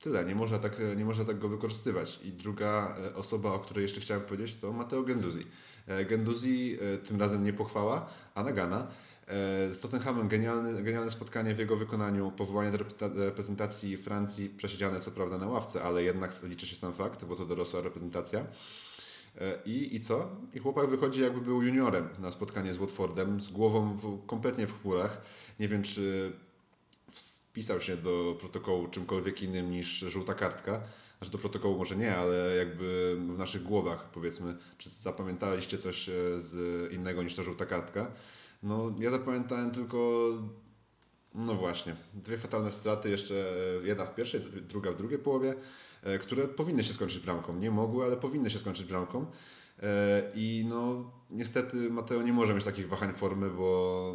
tyle, 0.00 0.24
nie 0.24 0.34
można 0.34 0.58
tak, 0.58 0.76
nie 0.96 1.04
można 1.04 1.24
tak 1.24 1.38
go 1.38 1.48
wykorzystywać. 1.48 2.20
I 2.24 2.32
druga 2.32 2.96
e, 3.04 3.14
osoba, 3.14 3.52
o 3.52 3.58
której 3.58 3.82
jeszcze 3.82 4.00
chciałem 4.00 4.22
powiedzieć, 4.22 4.56
to 4.60 4.72
Matteo 4.72 5.02
Genduzi. 5.02 5.46
E, 5.86 6.04
Genduzi 6.04 6.78
e, 6.94 6.98
tym 6.98 7.20
razem 7.20 7.44
nie 7.44 7.52
pochwała, 7.52 8.08
a 8.34 8.42
nagana. 8.42 8.86
Z 9.70 9.80
Tottenhamem 9.80 10.28
genialne, 10.28 10.82
genialne 10.82 11.10
spotkanie 11.10 11.54
w 11.54 11.58
jego 11.58 11.76
wykonaniu, 11.76 12.30
powołanie 12.36 12.70
do 12.70 12.78
reprezenta- 12.78 13.16
reprezentacji 13.18 13.96
Francji, 13.96 14.50
przesiedziane 14.50 15.00
co 15.00 15.10
prawda 15.10 15.38
na 15.38 15.46
ławce, 15.46 15.82
ale 15.82 16.02
jednak 16.02 16.42
liczy 16.42 16.66
się 16.66 16.76
sam 16.76 16.92
fakt, 16.92 17.24
bo 17.24 17.36
to 17.36 17.46
dorosła 17.46 17.80
reprezentacja. 17.80 18.46
E, 19.40 19.58
I, 19.64 19.96
I 19.96 20.00
co? 20.00 20.28
I 20.54 20.58
chłopak 20.58 20.90
wychodzi 20.90 21.20
jakby 21.20 21.40
był 21.40 21.62
juniorem 21.62 22.08
na 22.18 22.30
spotkanie 22.30 22.72
z 22.72 22.76
Watfordem, 22.76 23.40
z 23.40 23.48
głową 23.48 23.96
w, 23.96 24.26
kompletnie 24.26 24.66
w 24.66 24.82
chmurach. 24.82 25.22
Nie 25.60 25.68
wiem, 25.68 25.82
czy 25.82 26.32
wpisał 27.12 27.80
się 27.80 27.96
do 27.96 28.36
protokołu 28.40 28.88
czymkolwiek 28.88 29.42
innym 29.42 29.70
niż 29.70 29.98
żółta 29.98 30.34
kartka. 30.34 30.80
Znaczy 31.18 31.32
do 31.32 31.38
protokołu 31.38 31.78
może 31.78 31.96
nie, 31.96 32.16
ale 32.16 32.56
jakby 32.56 33.16
w 33.34 33.38
naszych 33.38 33.62
głowach 33.62 34.10
powiedzmy, 34.10 34.56
czy 34.78 34.90
zapamiętaliście 34.90 35.78
coś 35.78 36.08
e, 36.08 36.12
z 36.40 36.92
innego 36.92 37.22
niż 37.22 37.36
ta 37.36 37.42
żółta 37.42 37.66
kartka. 37.66 38.10
No 38.62 38.92
ja 38.98 39.10
zapamiętałem 39.10 39.70
tylko, 39.70 40.28
no 41.34 41.54
właśnie, 41.54 41.96
dwie 42.14 42.38
fatalne 42.38 42.72
straty, 42.72 43.10
jeszcze 43.10 43.34
e, 43.80 43.86
jedna 43.86 44.06
w 44.06 44.14
pierwszej, 44.14 44.40
druga 44.68 44.92
w 44.92 44.96
drugiej 44.96 45.18
połowie, 45.18 45.54
które 46.20 46.48
powinny 46.48 46.84
się 46.84 46.92
skończyć 46.92 47.18
bramką. 47.18 47.56
Nie 47.56 47.70
mogły, 47.70 48.04
ale 48.04 48.16
powinny 48.16 48.50
się 48.50 48.58
skończyć 48.58 48.86
bramką. 48.86 49.26
E, 49.82 50.22
I 50.34 50.64
no 50.68 51.10
niestety 51.30 51.76
Mateo 51.90 52.22
nie 52.22 52.32
może 52.32 52.54
mieć 52.54 52.64
takich 52.64 52.88
wahań 52.88 53.14
formy, 53.14 53.50
bo 53.50 54.14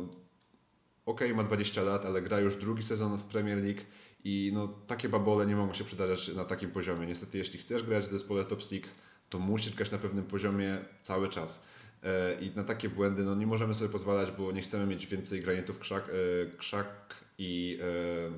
okej, 1.06 1.34
ma 1.34 1.44
20 1.44 1.82
lat, 1.82 2.06
ale 2.06 2.22
gra 2.22 2.40
już 2.40 2.56
drugi 2.56 2.84
sezon 2.84 3.18
w 3.18 3.24
Premier 3.24 3.58
League 3.58 3.82
i 4.24 4.52
no, 4.54 4.68
takie 4.88 5.10
babole 5.10 5.46
nie 5.46 5.56
mogą 5.56 5.74
się 5.74 5.84
przydarzać 5.84 6.36
na 6.36 6.46
takim 6.46 6.72
poziomie. 6.72 7.08
Niestety, 7.08 7.38
jeśli 7.38 7.60
chcesz 7.60 7.84
grać 7.84 8.04
w 8.04 8.10
zespole 8.10 8.46
top 8.46 8.62
6, 8.62 8.84
to 9.30 9.40
musisz 9.40 9.76
grać 9.76 9.92
na 9.92 9.98
pewnym 9.98 10.26
poziomie 10.26 10.78
cały 11.04 11.30
czas. 11.30 11.62
E, 12.04 12.42
I 12.42 12.52
na 12.56 12.64
takie 12.64 12.90
błędy 12.90 13.24
no, 13.24 13.36
nie 13.36 13.48
możemy 13.48 13.76
sobie 13.76 13.90
pozwalać, 13.90 14.32
bo 14.32 14.52
nie 14.52 14.62
chcemy 14.62 14.86
mieć 14.86 15.08
więcej 15.08 15.42
granietów 15.42 15.80
krzak, 15.80 16.10
e, 16.10 16.58
krzak 16.58 17.16
i 17.38 17.80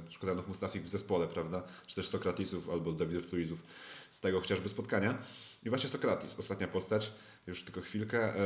e, 0.08 0.12
Szkodanów 0.12 0.48
Mustafik 0.48 0.84
w 0.84 0.90
zespole, 0.90 1.28
prawda? 1.28 1.64
Czy 1.88 1.96
też 1.96 2.08
Sokratisów 2.10 2.70
albo 2.70 2.92
Dawidów 2.92 3.34
Luizów 3.34 3.64
z 4.12 4.20
tego 4.20 4.40
chociażby 4.42 4.70
spotkania. 4.70 5.18
I 5.64 5.70
właśnie 5.70 5.90
Sokratis, 5.90 6.40
ostatnia 6.40 6.68
postać, 6.68 7.12
już 7.48 7.64
tylko 7.64 7.82
chwilkę. 7.82 8.36
E, 8.36 8.40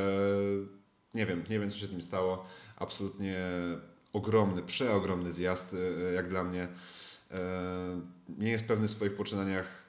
nie 1.13 1.25
wiem, 1.25 1.43
nie 1.49 1.59
wiem 1.59 1.71
co 1.71 1.77
się 1.77 1.87
z 1.87 1.91
nim 1.91 2.01
stało. 2.01 2.45
Absolutnie 2.77 3.39
ogromny, 4.13 4.63
przeogromny 4.63 5.31
zjazd, 5.33 5.75
e, 6.09 6.13
jak 6.13 6.29
dla 6.29 6.43
mnie. 6.43 6.67
E, 7.31 8.01
Nie 8.37 8.51
jest 8.51 8.65
pewny 8.65 8.87
w 8.87 8.91
swoich 8.91 9.15
poczynaniach. 9.15 9.83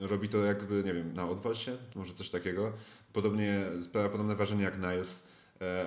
Robi 0.00 0.28
to 0.28 0.38
jakby, 0.38 0.82
nie 0.84 0.94
wiem, 0.94 1.14
na 1.14 1.28
odwal 1.28 1.54
się, 1.54 1.76
może 1.94 2.14
coś 2.14 2.30
takiego. 2.30 2.72
Podobnie, 3.12 3.64
sprawia 3.82 4.08
podobne 4.08 4.36
wrażenie 4.36 4.62
jak 4.64 4.76
Niles, 4.78 5.22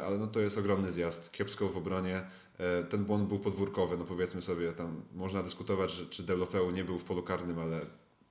ale 0.05 0.17
no 0.17 0.27
to 0.27 0.39
jest 0.39 0.57
ogromny 0.57 0.91
zjazd. 0.91 1.31
Kiepsko 1.31 1.69
w 1.69 1.77
obronie. 1.77 2.21
E, 2.57 2.83
Ten 2.83 3.05
błąd 3.05 3.27
był 3.27 3.39
podwórkowy, 3.39 3.97
no 3.97 4.05
powiedzmy 4.05 4.41
sobie, 4.41 4.71
tam 4.71 5.01
można 5.15 5.43
dyskutować, 5.43 5.91
że, 5.91 6.05
czy 6.05 6.23
Deulofeu 6.23 6.71
nie 6.71 6.83
był 6.83 6.99
w 6.99 7.03
polu 7.03 7.23
karnym, 7.23 7.59
ale 7.59 7.81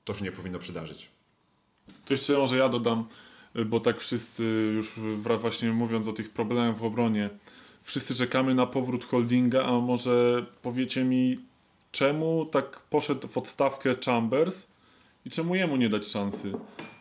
to 0.05 0.15
się 0.15 0.25
nie 0.25 0.33
powinno 0.33 0.59
przydarzyć. 0.59 1.09
To 2.05 2.15
jeszcze 2.15 2.39
może 2.39 2.57
ja 2.57 2.69
dodam, 2.69 3.05
y, 3.57 3.65
bo 3.65 3.81
tak 3.81 4.01
wszyscy 4.01 4.73
już 4.77 5.01
właśnie 5.41 5.73
mówiąc 5.73 6.09
o 6.09 6.13
tych 6.13 6.31
problemach 6.31 6.77
w 6.77 6.85
obronie, 6.85 7.31
wszyscy 7.83 8.15
czekamy 8.15 8.55
na 8.55 8.67
powrót 8.67 9.05
holdinga, 9.05 9.65
a 9.65 9.73
może 9.73 10.47
powiecie 10.63 11.05
mi, 11.05 11.39
czemu 11.93 12.47
tak 12.47 12.81
poszedł 12.81 13.29
w 13.29 13.39
odstawkę 13.39 13.95
Chambers 14.05 14.67
i 15.25 15.31
czemu 15.31 15.55
jemu 15.55 15.77
nie 15.77 15.89
dać 15.89 16.07
szansy? 16.07 16.53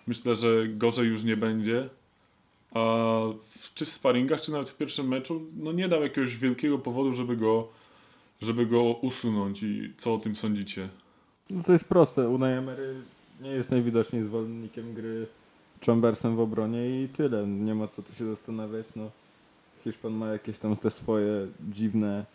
Myślę, 0.08 0.36
że 0.36 0.68
gorzej 0.68 1.08
już 1.08 1.24
nie 1.24 1.38
będzie. 1.38 1.90
A 2.74 2.80
w, 3.44 3.74
czy 3.74 3.86
w 3.86 3.90
sparingach, 3.90 4.42
czy 4.42 4.52
nawet 4.52 4.70
w 4.70 4.78
pierwszym 4.78 5.08
meczu, 5.08 5.42
no 5.56 5.72
nie 5.72 5.88
dał 5.88 6.04
jakiegoś 6.04 6.38
wielkiego 6.38 6.80
powodu, 6.80 7.14
żeby 7.14 7.38
go, 7.38 7.68
żeby 8.42 8.66
go 8.66 8.84
usunąć. 8.84 9.64
I 9.64 9.94
co 9.98 10.14
o 10.14 10.18
tym 10.18 10.36
sądzicie? 10.36 10.90
No 11.50 11.64
to 11.64 11.72
jest 11.72 11.86
proste. 11.86 12.30
Unai 12.30 12.54
Emery 12.54 12.96
nie 13.42 13.50
jest 13.50 13.72
najwidoczniej 13.72 14.24
zwolennikiem 14.24 14.94
gry 14.94 15.28
Chambersem 15.86 16.36
w 16.36 16.40
obronie 16.40 17.04
i 17.04 17.08
tyle. 17.08 17.48
Nie 17.48 17.76
ma 17.76 17.88
co 17.88 18.02
tu 18.02 18.16
się 18.16 18.26
zastanawiać. 18.26 18.86
No, 18.96 19.12
Hiszpan 19.84 20.14
ma 20.14 20.28
jakieś 20.28 20.58
tam 20.58 20.78
te 20.78 20.92
swoje 20.92 21.48
dziwne 21.72 22.26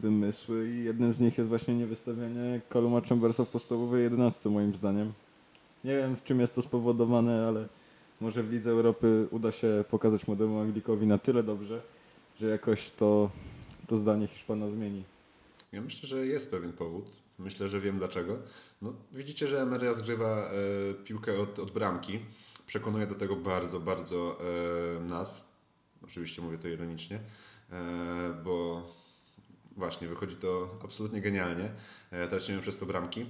wymysły 0.00 0.70
i 0.70 0.84
jednym 0.84 1.12
z 1.12 1.20
nich 1.20 1.38
jest 1.38 1.48
właśnie 1.48 1.74
niewystawianie 1.74 2.60
Kaluma 2.68 3.00
Chambersa 3.00 3.44
w 3.44 3.48
podstawowej 3.48 4.02
11 4.02 4.50
moim 4.50 4.74
zdaniem. 4.74 5.12
Nie 5.84 5.96
wiem 5.96 6.16
z 6.16 6.22
czym 6.22 6.40
jest 6.40 6.54
to 6.54 6.62
spowodowane, 6.62 7.46
ale 7.48 7.68
może 8.20 8.42
w 8.42 8.52
Lidze 8.52 8.70
Europy 8.70 9.26
uda 9.30 9.52
się 9.52 9.84
pokazać 9.90 10.26
młodemu 10.26 10.60
Anglikowi 10.60 11.06
na 11.06 11.18
tyle 11.18 11.42
dobrze, 11.42 11.82
że 12.36 12.46
jakoś 12.46 12.90
to, 12.90 13.30
to 13.86 13.98
zdanie 13.98 14.26
Hiszpana 14.26 14.70
zmieni. 14.70 15.04
Ja 15.72 15.80
myślę, 15.80 16.08
że 16.08 16.26
jest 16.26 16.50
pewien 16.50 16.72
powód. 16.72 17.04
Myślę, 17.38 17.68
że 17.68 17.80
wiem 17.80 17.98
dlaczego. 17.98 18.38
No, 18.82 18.92
widzicie, 19.12 19.48
że 19.48 19.62
Emery 19.62 19.90
odgrywa 19.90 20.50
e, 20.50 20.94
piłkę 21.04 21.38
od, 21.38 21.58
od 21.58 21.70
bramki. 21.70 22.20
Przekonuje 22.66 23.06
do 23.06 23.14
tego 23.14 23.36
bardzo, 23.36 23.80
bardzo 23.80 24.38
e, 24.96 25.00
nas. 25.00 25.44
Oczywiście 26.04 26.42
mówię 26.42 26.58
to 26.58 26.68
ironicznie, 26.68 27.20
e, 27.72 28.40
bo 28.44 28.82
właśnie 29.76 30.08
wychodzi 30.08 30.36
to 30.36 30.78
absolutnie 30.84 31.20
genialnie. 31.20 31.70
E, 32.10 32.28
tracimy 32.28 32.62
przez 32.62 32.78
to 32.78 32.86
bramki. 32.86 33.26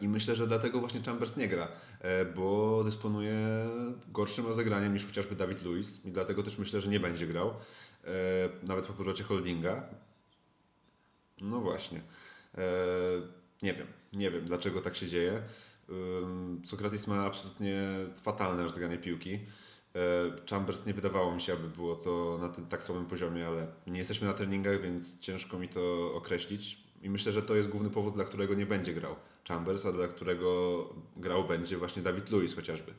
I 0.00 0.08
myślę, 0.08 0.36
że 0.36 0.46
dlatego 0.46 0.80
właśnie 0.80 1.02
Chambers 1.02 1.36
nie 1.36 1.48
gra, 1.48 1.68
e, 2.00 2.24
bo 2.24 2.84
dysponuje 2.84 3.36
gorszym 4.08 4.46
rozegraniem 4.46 4.92
niż 4.92 5.06
chociażby 5.06 5.36
Dawid 5.36 5.62
Luiz 5.62 6.04
i 6.04 6.10
dlatego 6.10 6.42
też 6.42 6.58
myślę, 6.58 6.80
że 6.80 6.90
nie 6.90 7.00
będzie 7.00 7.26
grał, 7.26 7.48
e, 7.48 8.12
nawet 8.62 8.86
po 8.86 8.92
powrocie 8.92 9.24
holdinga. 9.24 9.82
No 11.40 11.60
właśnie. 11.60 12.00
E, 12.58 12.64
nie 13.62 13.74
wiem, 13.74 13.86
nie 14.12 14.30
wiem 14.30 14.44
dlaczego 14.44 14.80
tak 14.80 14.96
się 14.96 15.08
dzieje. 15.08 15.42
Ym, 15.90 16.62
Sokrates 16.66 17.06
ma 17.06 17.24
absolutnie 17.24 17.82
fatalne 18.22 18.62
rozegranie 18.62 18.98
piłki. 18.98 19.38
Chambers 20.50 20.86
nie 20.86 20.94
wydawało 20.94 21.34
mi 21.34 21.40
się, 21.40 21.52
aby 21.52 21.68
było 21.68 21.96
to 21.96 22.38
na 22.40 22.48
tym 22.48 22.66
tak 22.66 22.82
słabym 22.82 23.06
poziomie, 23.06 23.46
ale 23.46 23.66
nie 23.86 23.98
jesteśmy 23.98 24.26
na 24.26 24.34
treningach, 24.34 24.82
więc 24.82 25.18
ciężko 25.18 25.58
mi 25.58 25.68
to 25.68 26.14
określić. 26.14 26.78
I 27.02 27.10
myślę, 27.10 27.32
że 27.32 27.42
to 27.42 27.54
jest 27.54 27.68
główny 27.68 27.90
powód, 27.90 28.14
dla 28.14 28.24
którego 28.24 28.54
nie 28.54 28.66
będzie 28.66 28.94
grał 28.94 29.16
Chambers, 29.48 29.86
a 29.86 29.92
dla 29.92 30.08
którego 30.08 30.88
grał 31.16 31.44
będzie 31.44 31.76
właśnie 31.76 32.02
Dawid 32.02 32.30
Luiz 32.30 32.54
chociażby. 32.54 32.94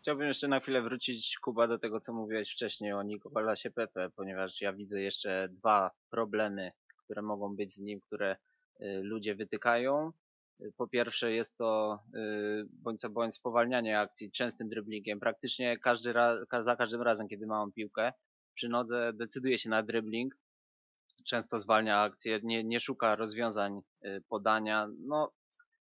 Chciałbym 0.00 0.28
jeszcze 0.28 0.48
na 0.48 0.60
chwilę 0.60 0.82
wrócić, 0.82 1.38
Kuba, 1.38 1.68
do 1.68 1.78
tego, 1.78 2.00
co 2.00 2.12
mówiłeś 2.12 2.52
wcześniej 2.52 2.92
o 2.92 3.02
Nikolasie 3.02 3.70
Pepe, 3.70 4.10
ponieważ 4.16 4.60
ja 4.60 4.72
widzę 4.72 5.00
jeszcze 5.00 5.48
dwa 5.50 5.90
problemy, 6.10 6.72
które 7.04 7.22
mogą 7.22 7.56
być 7.56 7.72
z 7.74 7.80
nim, 7.80 8.00
które 8.00 8.36
y, 8.80 9.00
ludzie 9.02 9.34
wytykają. 9.34 10.12
Po 10.76 10.88
pierwsze 10.88 11.32
jest 11.32 11.56
to 11.56 11.98
y, 12.14 12.66
bądź 12.72 13.00
co 13.00 13.10
bądź 13.10 13.34
spowalnianie 13.34 14.00
akcji 14.00 14.30
częstym 14.30 14.68
dribblingiem. 14.68 15.20
Praktycznie 15.20 15.78
każdy 15.78 16.14
za 16.60 16.76
każdym 16.76 17.02
razem, 17.02 17.28
kiedy 17.28 17.46
mam 17.46 17.72
piłkę 17.72 18.12
przy 18.54 18.68
nodze, 18.68 19.12
decyduje 19.12 19.58
się 19.58 19.70
na 19.70 19.82
dribbling. 19.82 20.36
Często 21.28 21.58
zwalnia 21.58 22.00
akcję, 22.00 22.40
nie, 22.42 22.64
nie 22.64 22.80
szuka 22.80 23.16
rozwiązań 23.16 23.80
y, 24.04 24.22
podania. 24.28 24.88
No, 25.06 25.32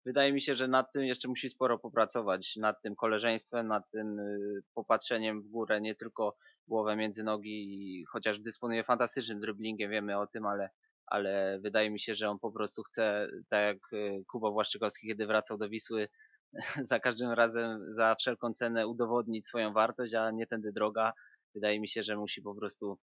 wydaje 0.05 0.33
mi 0.33 0.41
się, 0.41 0.55
że 0.55 0.67
nad 0.67 0.91
tym 0.91 1.03
jeszcze 1.03 1.27
musi 1.27 1.49
sporo 1.49 1.79
popracować, 1.79 2.55
nad 2.55 2.81
tym 2.81 2.95
koleżeństwem, 2.95 3.67
nad 3.67 3.91
tym 3.91 4.19
y, 4.19 4.61
popatrzeniem 4.73 5.41
w 5.41 5.47
górę, 5.47 5.81
nie 5.81 5.95
tylko 5.95 6.35
głowę 6.67 6.95
między 6.95 7.23
nogi, 7.23 8.05
chociaż 8.11 8.39
dysponuje 8.39 8.83
fantastycznym 8.83 9.39
dribblingiem, 9.39 9.91
wiemy 9.91 10.19
o 10.19 10.27
tym, 10.27 10.45
ale, 10.45 10.69
ale 11.05 11.59
wydaje 11.59 11.89
mi 11.91 11.99
się, 11.99 12.15
że 12.15 12.29
on 12.29 12.39
po 12.39 12.51
prostu 12.51 12.83
chce, 12.83 13.27
tak 13.49 13.61
jak 13.65 13.93
y, 13.93 14.23
Kuba 14.31 14.51
Błaszczykowski, 14.51 15.07
kiedy 15.07 15.27
wracał 15.27 15.57
do 15.57 15.69
Wisły, 15.69 16.07
za 16.91 16.99
każdym 16.99 17.31
razem, 17.31 17.95
za 17.95 18.15
wszelką 18.15 18.53
cenę 18.53 18.87
udowodnić 18.87 19.47
swoją 19.47 19.73
wartość, 19.73 20.13
a 20.13 20.31
nie 20.31 20.47
tędy 20.47 20.71
droga. 20.71 21.13
Wydaje 21.55 21.79
mi 21.79 21.87
się, 21.89 22.03
że 22.03 22.17
musi 22.17 22.41
po 22.41 22.55
prostu 22.55 22.99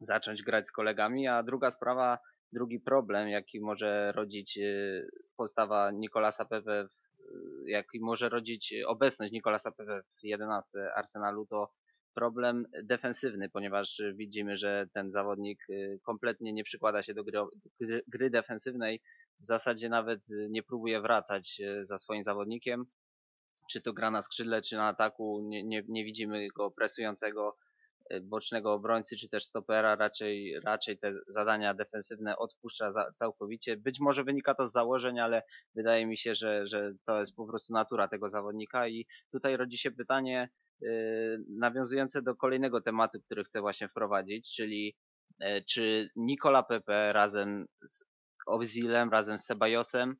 zacząć 0.00 0.42
grać 0.42 0.68
z 0.68 0.72
kolegami, 0.72 1.28
a 1.28 1.42
druga 1.42 1.70
sprawa, 1.70 2.18
drugi 2.52 2.80
problem, 2.80 3.28
jaki 3.28 3.60
może 3.60 4.12
rodzić 4.12 4.58
y, 4.58 5.10
postawa 5.36 5.90
Nikolasa 5.90 6.44
Pepe 6.44 6.82
y, 6.82 6.88
jaki 7.66 8.00
może 8.00 8.28
rodzić 8.28 8.74
obecność 8.86 9.32
Nikolasa 9.32 9.72
Pepe 9.72 10.02
w 10.02 10.24
11 10.24 10.94
Arsenalu, 10.94 11.46
to 11.46 11.72
problem 12.14 12.66
defensywny, 12.82 13.48
ponieważ 13.48 14.02
widzimy, 14.14 14.56
że 14.56 14.86
ten 14.92 15.10
zawodnik 15.10 15.70
y, 15.70 16.00
kompletnie 16.02 16.52
nie 16.52 16.64
przykłada 16.64 17.02
się 17.02 17.14
do 17.14 17.24
gry, 17.24 17.38
gry, 17.80 18.02
gry 18.08 18.30
defensywnej. 18.30 19.00
W 19.40 19.46
zasadzie 19.46 19.88
nawet 19.88 20.20
nie 20.48 20.62
próbuje 20.62 21.00
wracać 21.00 21.60
za 21.82 21.98
swoim 21.98 22.24
zawodnikiem. 22.24 22.86
Czy 23.70 23.80
to 23.80 23.92
gra 23.92 24.10
na 24.10 24.22
skrzydle, 24.22 24.62
czy 24.62 24.76
na 24.76 24.88
ataku, 24.88 25.40
nie, 25.42 25.64
nie, 25.64 25.82
nie 25.88 26.04
widzimy 26.04 26.48
go 26.48 26.70
presującego 26.70 27.56
bocznego 28.22 28.72
obrońcy, 28.72 29.16
czy 29.16 29.28
też 29.28 29.44
stopera. 29.44 29.96
Raczej, 29.96 30.60
raczej 30.64 30.98
te 30.98 31.12
zadania 31.28 31.74
defensywne 31.74 32.36
odpuszcza 32.36 32.92
za, 32.92 33.12
całkowicie. 33.12 33.76
Być 33.76 34.00
może 34.00 34.24
wynika 34.24 34.54
to 34.54 34.66
z 34.66 34.72
założeń, 34.72 35.20
ale 35.20 35.42
wydaje 35.74 36.06
mi 36.06 36.16
się, 36.16 36.34
że, 36.34 36.66
że 36.66 36.92
to 37.06 37.18
jest 37.20 37.36
po 37.36 37.46
prostu 37.46 37.72
natura 37.72 38.08
tego 38.08 38.28
zawodnika 38.28 38.88
i 38.88 39.06
tutaj 39.32 39.56
rodzi 39.56 39.78
się 39.78 39.90
pytanie, 39.90 40.50
y, 40.82 41.44
nawiązujące 41.48 42.22
do 42.22 42.36
kolejnego 42.36 42.80
tematu, 42.80 43.18
który 43.26 43.44
chcę 43.44 43.60
właśnie 43.60 43.88
wprowadzić, 43.88 44.54
czyli 44.56 44.96
y, 45.42 45.64
czy 45.68 46.10
Nikola 46.16 46.62
Pepe 46.62 47.12
razem 47.12 47.66
z 47.84 48.04
Ozilem, 48.46 49.10
razem 49.10 49.38
z 49.38 49.44
Sebajosem, 49.44 50.16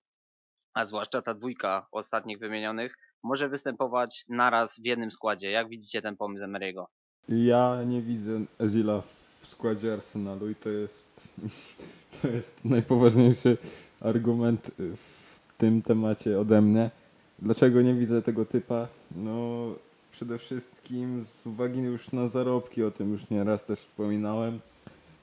a 0.74 0.84
zwłaszcza 0.84 1.22
ta 1.22 1.34
dwójka 1.34 1.86
ostatnich 1.92 2.38
wymienionych, 2.38 2.94
może 3.22 3.48
występować 3.48 4.24
naraz 4.28 4.80
w 4.80 4.86
jednym 4.86 5.10
składzie. 5.10 5.50
Jak 5.50 5.68
widzicie 5.68 6.02
ten 6.02 6.16
pomysł 6.16 6.44
Emery'ego? 6.44 6.84
Ja 7.28 7.78
nie 7.86 8.02
widzę 8.02 8.40
Ezila 8.58 9.02
w 9.40 9.46
składzie 9.46 9.92
Arsenalu 9.92 10.50
i 10.50 10.54
to 10.54 10.68
jest, 10.68 11.28
to 12.22 12.28
jest 12.28 12.64
najpoważniejszy 12.64 13.58
argument 14.00 14.70
w 14.78 15.40
tym 15.58 15.82
temacie 15.82 16.40
ode 16.40 16.62
mnie. 16.62 16.90
Dlaczego 17.38 17.82
nie 17.82 17.94
widzę 17.94 18.22
tego 18.22 18.44
typa? 18.44 18.88
No 19.16 19.66
przede 20.12 20.38
wszystkim 20.38 21.24
z 21.24 21.46
uwagi 21.46 21.80
już 21.80 22.12
na 22.12 22.28
zarobki, 22.28 22.82
o 22.82 22.90
tym 22.90 23.12
już 23.12 23.30
nieraz 23.30 23.64
też 23.64 23.78
wspominałem. 23.78 24.60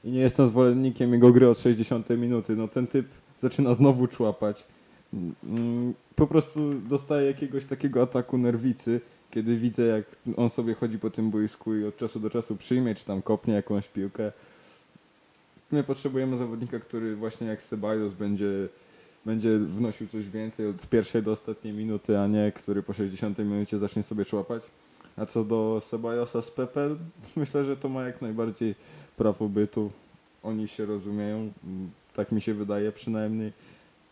I 0.03 0.11
nie 0.11 0.19
jestem 0.19 0.47
zwolennikiem 0.47 1.13
jego 1.13 1.31
gry 1.31 1.49
od 1.49 1.59
60 1.59 2.09
minuty. 2.09 2.55
No 2.55 2.67
ten 2.67 2.87
typ 2.87 3.07
zaczyna 3.39 3.75
znowu 3.75 4.07
człapać. 4.07 4.67
Mm, 5.43 5.93
Po 6.15 6.27
prostu 6.27 6.73
dostaję 6.73 7.27
jakiegoś 7.27 7.65
takiego 7.65 8.01
ataku 8.01 8.37
nerwicy, 8.37 9.01
kiedy 9.37 9.57
widzę 9.57 9.83
jak 9.85 10.05
on 10.37 10.49
sobie 10.49 10.73
chodzi 10.73 10.99
po 10.99 11.09
tym 11.09 11.31
boisku 11.31 11.75
i 11.75 11.85
od 11.85 11.97
czasu 11.97 12.19
do 12.19 12.29
czasu 12.29 12.55
przyjmie, 12.55 12.95
czy 12.95 13.05
tam 13.05 13.21
kopnie 13.21 13.53
jakąś 13.53 13.87
piłkę. 13.87 14.31
My 15.71 15.83
potrzebujemy 15.83 16.37
zawodnika, 16.37 16.79
który 16.79 17.15
właśnie 17.15 17.47
jak 17.47 17.63
Ceballos 17.63 18.13
będzie, 18.13 18.67
będzie 19.25 19.57
wnosił 19.59 20.07
coś 20.07 20.29
więcej 20.29 20.67
od 20.67 20.87
pierwszej 20.89 21.23
do 21.23 21.31
ostatniej 21.31 21.73
minuty, 21.73 22.19
a 22.19 22.27
nie 22.27 22.51
który 22.51 22.83
po 22.83 22.93
60 22.93 23.37
minucie 23.37 23.77
zacznie 23.77 24.03
sobie 24.03 24.25
człapać. 24.25 24.63
A 25.17 25.25
co 25.25 25.43
do 25.43 25.81
Ceballosa 25.83 26.41
z 26.41 26.51
Pepe, 26.51 26.95
myślę, 27.35 27.65
że 27.65 27.77
to 27.77 27.89
ma 27.89 28.03
jak 28.03 28.21
najbardziej 28.21 28.75
prawo 29.17 29.49
bytu. 29.49 29.91
Oni 30.43 30.67
się 30.67 30.85
rozumieją, 30.85 31.51
tak 32.13 32.31
mi 32.31 32.41
się 32.41 32.53
wydaje 32.53 32.91
przynajmniej. 32.91 33.53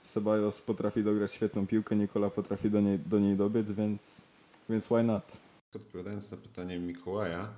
Ceballos 0.04 0.62
potrafi 0.62 1.04
dograć 1.04 1.34
świetną 1.34 1.68
piłkę, 1.68 1.96
Nikola 1.96 2.30
potrafi 2.30 2.70
do 2.72 2.82
niej, 2.82 3.00
do 3.00 3.20
niej 3.20 3.36
dobiec, 3.36 3.72
więc, 3.72 4.26
więc 4.70 4.86
why 4.86 5.04
not? 5.04 5.38
Odpowiadając 5.76 6.32
na 6.32 6.38
pytanie 6.38 6.80
Mikołaja, 6.80 7.50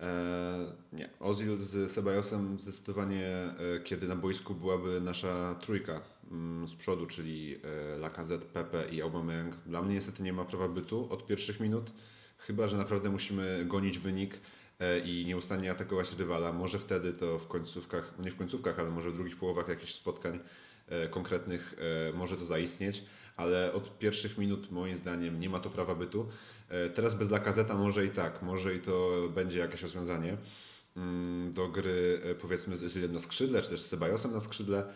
e, 0.00 0.72
nie, 0.92 1.08
Ozil 1.20 1.58
z 1.58 1.92
Sebajosem 1.92 2.60
zdecydowanie, 2.60 3.26
e, 3.26 3.80
kiedy 3.84 4.08
na 4.08 4.16
boisku 4.16 4.54
byłaby 4.54 5.00
nasza 5.00 5.54
trójka 5.54 6.00
mm, 6.30 6.68
z 6.68 6.74
przodu, 6.74 7.06
czyli 7.06 7.58
e, 7.94 7.98
Lacazette, 7.98 8.46
Pepe 8.46 8.88
i 8.88 9.02
Aubameyang, 9.02 9.56
dla 9.66 9.82
mnie 9.82 9.94
niestety 9.94 10.22
nie 10.22 10.32
ma 10.32 10.44
prawa 10.44 10.68
bytu 10.68 11.12
od 11.12 11.26
pierwszych 11.26 11.60
minut, 11.60 11.92
chyba 12.38 12.68
że 12.68 12.76
naprawdę 12.76 13.10
musimy 13.10 13.64
gonić 13.64 13.98
wynik 13.98 14.40
i 15.04 15.24
nieustannie 15.26 15.70
atakować 15.70 16.12
rywala. 16.18 16.52
Może 16.52 16.78
wtedy 16.78 17.12
to 17.12 17.38
w 17.38 17.48
końcówkach, 17.48 18.14
nie 18.18 18.30
w 18.30 18.36
końcówkach, 18.36 18.78
ale 18.78 18.90
może 18.90 19.10
w 19.10 19.14
drugich 19.14 19.36
połowach 19.36 19.68
jakichś 19.68 19.94
spotkań 19.94 20.40
konkretnych 21.10 21.74
e, 22.08 22.16
może 22.16 22.36
to 22.36 22.44
zaistnieć, 22.44 23.04
ale 23.36 23.72
od 23.72 23.98
pierwszych 23.98 24.38
minut 24.38 24.70
moim 24.70 24.96
zdaniem 24.96 25.40
nie 25.40 25.48
ma 25.48 25.60
to 25.60 25.70
prawa 25.70 25.94
bytu. 25.94 26.28
E, 26.68 26.90
Teraz 26.90 27.14
bez 27.14 27.30
Lakazeta 27.30 27.74
może 27.74 28.04
i 28.04 28.10
tak, 28.10 28.42
może 28.42 28.74
i 28.74 28.80
to 28.80 29.10
będzie 29.34 29.58
jakieś 29.58 29.82
rozwiązanie 29.82 30.36
mm, 30.96 31.52
do 31.52 31.68
gry 31.68 32.20
e, 32.24 32.34
powiedzmy 32.34 32.76
z 32.76 32.84
Ozilem 32.84 33.12
na 33.12 33.20
skrzydle, 33.20 33.62
czy 33.62 33.70
też 33.70 33.80
z 33.80 33.86
Sebajosem 33.86 34.32
na 34.32 34.40
skrzydle, 34.40 34.92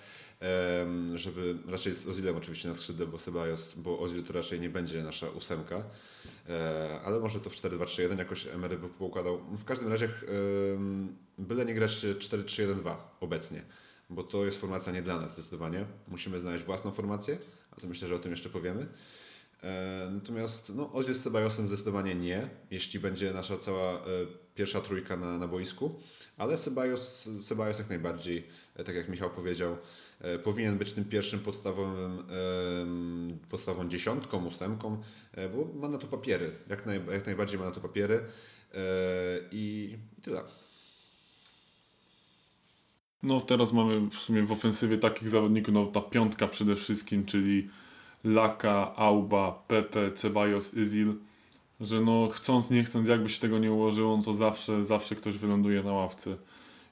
żeby 1.14 1.54
raczej 1.68 1.94
z 1.94 2.06
Ozilem 2.06 2.36
oczywiście 2.36 2.68
na 2.68 2.74
skrzydle, 2.74 3.06
bo 3.06 3.18
Sebajos, 3.18 3.74
bo 3.76 4.00
Ozil 4.00 4.24
to 4.24 4.32
raczej 4.32 4.60
nie 4.60 4.70
będzie 4.70 5.02
nasza 5.02 5.30
ósemka, 5.30 5.84
E, 6.48 7.00
ale 7.04 7.20
może 7.20 7.40
to 7.40 7.50
w 7.50 7.54
4-2-3-1 7.54 8.18
jakoś 8.18 8.46
Emery 8.46 8.78
by 8.78 8.88
poukładał. 8.88 9.38
W 9.38 9.64
każdym 9.64 9.88
razie 9.88 10.08
byle 11.38 11.64
nie 11.64 11.74
grać 11.74 11.90
4-3-1-2 11.90 12.94
obecnie, 13.20 13.62
bo 14.10 14.22
to 14.22 14.44
jest 14.44 14.60
formacja 14.60 14.92
nie 14.92 15.02
dla 15.02 15.20
nas 15.20 15.32
zdecydowanie. 15.32 15.84
Musimy 16.08 16.40
znaleźć 16.40 16.64
własną 16.64 16.90
formację, 16.90 17.38
a 17.70 17.80
to 17.80 17.86
myślę, 17.86 18.08
że 18.08 18.14
o 18.14 18.18
tym 18.18 18.30
jeszcze 18.30 18.48
powiemy. 18.48 18.86
E, 19.62 20.08
Natomiast 20.12 20.72
no, 20.74 20.92
Ozil 20.92 21.14
z 21.14 21.22
Sebajosem 21.22 21.66
zdecydowanie 21.66 22.14
nie, 22.14 22.48
jeśli 22.70 23.00
będzie 23.00 23.32
nasza 23.32 23.58
cała 23.58 23.92
e, 23.92 24.00
pierwsza 24.54 24.80
trójka 24.80 25.16
na, 25.16 25.38
na 25.38 25.48
boisku, 25.48 26.00
ale 26.36 26.56
Sebajos, 26.56 27.28
Sebajos 27.42 27.78
jak 27.78 27.88
najbardziej, 27.88 28.46
e, 28.76 28.84
tak 28.84 28.94
jak 28.94 29.08
Michał 29.08 29.30
powiedział, 29.30 29.76
powinien 30.44 30.78
być 30.78 30.92
tym 30.92 31.04
pierwszym 31.04 31.40
podstawowym, 31.40 32.22
podstawową 33.50 33.88
dziesiątką, 33.88 34.46
ósemką, 34.46 35.02
bo 35.54 35.80
ma 35.80 35.88
na 35.88 35.98
to 35.98 36.06
papiery, 36.06 36.52
jak, 36.68 36.86
naj, 36.86 37.00
jak 37.12 37.26
najbardziej 37.26 37.58
ma 37.58 37.64
na 37.64 37.70
to 37.70 37.80
papiery 37.80 38.24
i, 39.52 39.96
i 40.18 40.22
tyle. 40.22 40.42
No 43.22 43.40
teraz 43.40 43.72
mamy 43.72 44.00
w 44.10 44.14
sumie 44.14 44.42
w 44.42 44.52
ofensywie 44.52 44.98
takich 44.98 45.28
zawodników, 45.28 45.74
no 45.74 45.86
ta 45.86 46.00
piątka 46.00 46.48
przede 46.48 46.76
wszystkim, 46.76 47.24
czyli 47.24 47.68
Laka, 48.24 48.96
Auba, 48.96 49.64
Pepe, 49.68 50.12
Ceballos, 50.12 50.74
Izil, 50.74 51.14
że 51.80 52.00
no 52.00 52.28
chcąc 52.32 52.70
nie 52.70 52.84
chcąc, 52.84 53.08
jakby 53.08 53.28
się 53.28 53.40
tego 53.40 53.58
nie 53.58 53.72
ułożyło, 53.72 54.16
no 54.16 54.22
to 54.22 54.34
zawsze, 54.34 54.84
zawsze 54.84 55.16
ktoś 55.16 55.38
wyląduje 55.38 55.82
na 55.82 55.92
ławce. 55.92 56.36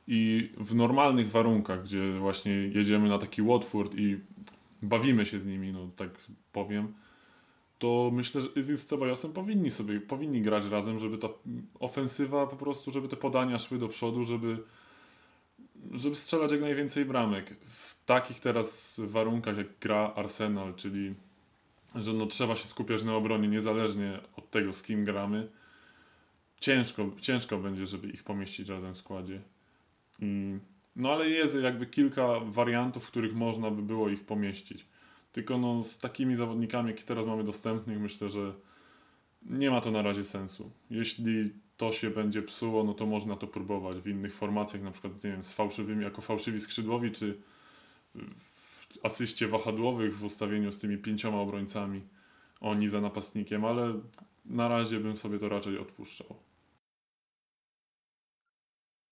I 0.06 0.50
w 0.56 0.74
normalnych 0.74 1.30
warunkach, 1.30 1.84
gdzie 1.84 2.12
właśnie 2.18 2.52
jedziemy 2.52 3.08
na 3.08 3.18
taki 3.18 3.42
Watford 3.42 3.94
i 3.94 4.18
bawimy 4.82 5.26
się 5.26 5.38
z 5.38 5.46
nimi, 5.46 5.72
no 5.72 5.90
tak 5.96 6.10
powiem, 6.52 6.94
to 7.78 8.10
myślę, 8.12 8.40
że 8.40 8.48
Izil 8.56 8.78
z 8.78 8.86
Ceballosem 8.86 9.32
powinni 9.32 9.70
sobie, 9.70 10.00
powinni 10.00 10.42
grać 10.42 10.66
razem, 10.66 10.98
żeby 10.98 11.18
ta 11.18 11.28
ofensywa 11.80 12.46
po 12.46 12.56
prostu, 12.56 12.92
żeby 12.92 13.08
te 13.08 13.16
podania 13.16 13.58
szły 13.58 13.78
do 13.78 13.88
przodu, 13.88 14.24
żeby 14.24 14.58
żeby 15.92 16.16
strzelać 16.16 16.52
jak 16.52 16.60
najwięcej 16.60 17.04
bramek. 17.04 17.56
W 17.66 18.04
takich 18.04 18.40
teraz 18.40 19.00
warunkach, 19.04 19.56
jak 19.56 19.78
gra 19.80 20.12
Arsenal, 20.16 20.74
czyli 20.74 21.14
że 21.94 22.12
no 22.12 22.26
trzeba 22.26 22.56
się 22.56 22.66
skupiać 22.66 23.04
na 23.04 23.14
obronie 23.14 23.48
niezależnie 23.48 24.20
od 24.36 24.50
tego, 24.50 24.72
z 24.72 24.82
kim 24.82 25.04
gramy, 25.04 25.48
ciężko, 26.60 27.10
ciężko 27.20 27.58
będzie, 27.58 27.86
żeby 27.86 28.08
ich 28.08 28.24
pomieścić 28.24 28.68
razem 28.68 28.94
w 28.94 28.98
składzie. 28.98 29.40
No 30.96 31.12
ale 31.12 31.28
jest 31.28 31.54
jakby 31.62 31.86
kilka 31.86 32.40
wariantów, 32.40 33.04
w 33.04 33.10
których 33.10 33.34
można 33.34 33.70
by 33.70 33.82
było 33.82 34.08
ich 34.08 34.24
pomieścić. 34.24 34.86
Tylko 35.32 35.58
no 35.58 35.84
z 35.84 35.98
takimi 35.98 36.34
zawodnikami, 36.34 36.90
jakie 36.90 37.04
teraz 37.04 37.26
mamy 37.26 37.44
dostępnych, 37.44 38.00
myślę, 38.00 38.28
że 38.30 38.54
nie 39.42 39.70
ma 39.70 39.80
to 39.80 39.90
na 39.90 40.02
razie 40.02 40.24
sensu. 40.24 40.70
Jeśli 40.90 41.52
to 41.76 41.92
się 41.92 42.10
będzie 42.10 42.42
psuło, 42.42 42.84
no 42.84 42.94
to 42.94 43.06
można 43.06 43.36
to 43.36 43.46
próbować 43.46 43.98
w 43.98 44.06
innych 44.06 44.34
formacjach, 44.34 44.82
na 44.82 44.90
przykład 44.90 45.24
nie 45.24 45.30
wiem, 45.30 45.44
z 45.44 45.52
fałszywymi, 45.52 46.04
jako 46.04 46.22
fałszywi 46.22 46.60
skrzydłowi, 46.60 47.12
czy 47.12 47.42
w 48.14 49.04
asyście 49.04 49.48
wahadłowych 49.48 50.16
w 50.16 50.24
ustawieniu 50.24 50.72
z 50.72 50.78
tymi 50.78 50.98
pięcioma 50.98 51.40
obrońcami, 51.40 52.08
oni 52.60 52.88
za 52.88 53.00
napastnikiem, 53.00 53.64
ale 53.64 54.00
na 54.44 54.68
razie 54.68 55.00
bym 55.00 55.16
sobie 55.16 55.38
to 55.38 55.48
raczej 55.48 55.78
odpuszczał. 55.78 56.36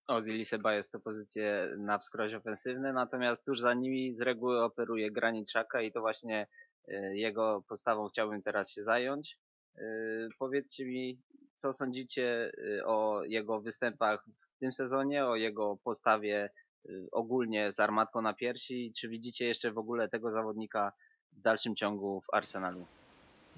Ozil 0.07 0.39
i 0.39 0.45
Sebajos 0.45 0.89
to 0.89 0.99
pozycje 0.99 1.75
na 1.77 1.97
wskroś 1.97 2.33
ofensywne, 2.33 2.93
natomiast 2.93 3.45
tuż 3.45 3.59
za 3.59 3.73
nimi 3.73 4.13
z 4.13 4.21
reguły 4.21 4.63
operuje 4.63 5.11
Graniczaka 5.11 5.81
i 5.81 5.91
to 5.91 6.01
właśnie 6.01 6.47
y, 6.89 6.93
jego 7.15 7.63
postawą 7.67 8.09
chciałbym 8.09 8.41
teraz 8.41 8.71
się 8.71 8.83
zająć. 8.83 9.37
Y, 9.79 10.29
Powiedzcie 10.39 10.85
mi, 10.85 11.19
co 11.55 11.73
sądzicie 11.73 12.51
y, 12.57 12.85
o 12.85 13.23
jego 13.23 13.61
występach 13.61 14.25
w 14.55 14.59
tym 14.59 14.71
sezonie, 14.71 15.25
o 15.25 15.35
jego 15.35 15.77
postawie 15.83 16.49
y, 16.85 17.07
ogólnie 17.11 17.71
z 17.71 17.79
armatką 17.79 18.21
na 18.21 18.33
piersi? 18.33 18.93
Czy 18.97 19.09
widzicie 19.09 19.45
jeszcze 19.45 19.71
w 19.71 19.77
ogóle 19.77 20.09
tego 20.09 20.31
zawodnika 20.31 20.91
w 21.33 21.41
dalszym 21.41 21.75
ciągu 21.75 22.21
w 22.21 22.33
Arsenalu? 22.33 22.85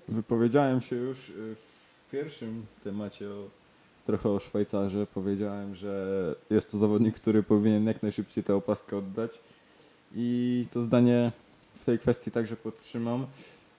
Wypowiedziałem 0.08 0.82
się 0.82 0.95
już 0.95 1.32
w 1.55 2.12
pierwszym 2.12 2.65
temacie 2.84 3.29
o, 3.29 3.49
trochę 4.05 4.29
o 4.29 4.39
Szwajcarze. 4.39 5.08
Powiedziałem, 5.08 5.75
że 5.75 6.36
jest 6.49 6.71
to 6.71 6.77
zawodnik, 6.77 7.15
który 7.15 7.43
powinien 7.43 7.88
jak 7.88 8.03
najszybciej 8.03 8.43
tę 8.43 8.55
opaskę 8.55 8.97
oddać. 8.97 9.39
I 10.15 10.65
to 10.71 10.82
zdanie 10.82 11.32
w 11.73 11.86
tej 11.86 11.99
kwestii 11.99 12.32
także 12.32 12.55
podtrzymam. 12.55 13.27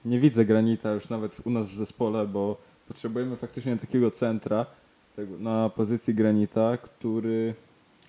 Nie 0.04 0.18
widzę 0.18 0.44
Granita 0.44 0.92
już 0.92 1.08
nawet 1.08 1.40
u 1.44 1.50
nas 1.50 1.70
w 1.70 1.74
zespole, 1.74 2.26
bo 2.26 2.56
potrzebujemy 2.88 3.36
faktycznie 3.36 3.76
takiego 3.76 4.10
centra 4.10 4.66
tego, 5.16 5.38
na 5.38 5.70
pozycji 5.70 6.14
Granita, 6.14 6.76
który, 6.76 7.54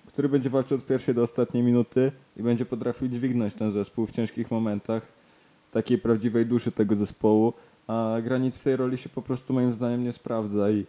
który 0.06 0.28
będzie 0.28 0.50
walczył 0.50 0.76
od 0.76 0.86
pierwszej 0.86 1.14
do 1.14 1.22
ostatniej 1.22 1.62
minuty 1.62 2.12
i 2.36 2.42
będzie 2.42 2.64
potrafił 2.64 3.08
dźwignąć 3.08 3.54
ten 3.54 3.72
zespół 3.72 4.06
w 4.06 4.10
ciężkich 4.10 4.50
momentach 4.50 5.12
takiej 5.72 5.98
prawdziwej 5.98 6.46
duszy 6.46 6.72
tego 6.72 6.96
zespołu, 6.96 7.52
a 7.86 8.16
Granit 8.24 8.54
w 8.54 8.64
tej 8.64 8.76
roli 8.76 8.98
się 8.98 9.08
po 9.08 9.22
prostu 9.22 9.52
moim 9.52 9.72
zdaniem 9.72 10.04
nie 10.04 10.12
sprawdza 10.12 10.70
i, 10.70 10.84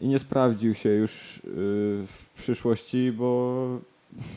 i 0.00 0.08
nie 0.08 0.18
sprawdził 0.18 0.74
się 0.74 0.88
już 0.88 1.40
yy, 1.44 1.50
w 2.06 2.30
przyszłości, 2.34 3.12
bo, 3.12 3.80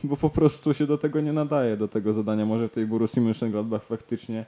bo 0.03 0.17
po 0.17 0.29
prostu 0.29 0.73
się 0.73 0.87
do 0.87 0.97
tego 0.97 1.21
nie 1.21 1.33
nadaje, 1.33 1.77
do 1.77 1.87
tego 1.87 2.13
zadania. 2.13 2.45
Może 2.45 2.69
w 2.69 2.71
tej 2.71 2.87
Borussii 2.87 3.21
Mönchengladbach 3.21 3.83
faktycznie, 3.83 4.45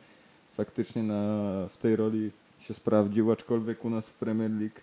faktycznie 0.53 1.03
na, 1.03 1.67
w 1.69 1.77
tej 1.77 1.95
roli 1.95 2.31
się 2.59 2.73
sprawdził, 2.73 3.31
aczkolwiek 3.31 3.85
u 3.85 3.89
nas 3.89 4.09
w 4.09 4.13
Premier 4.13 4.51
League 4.51 4.79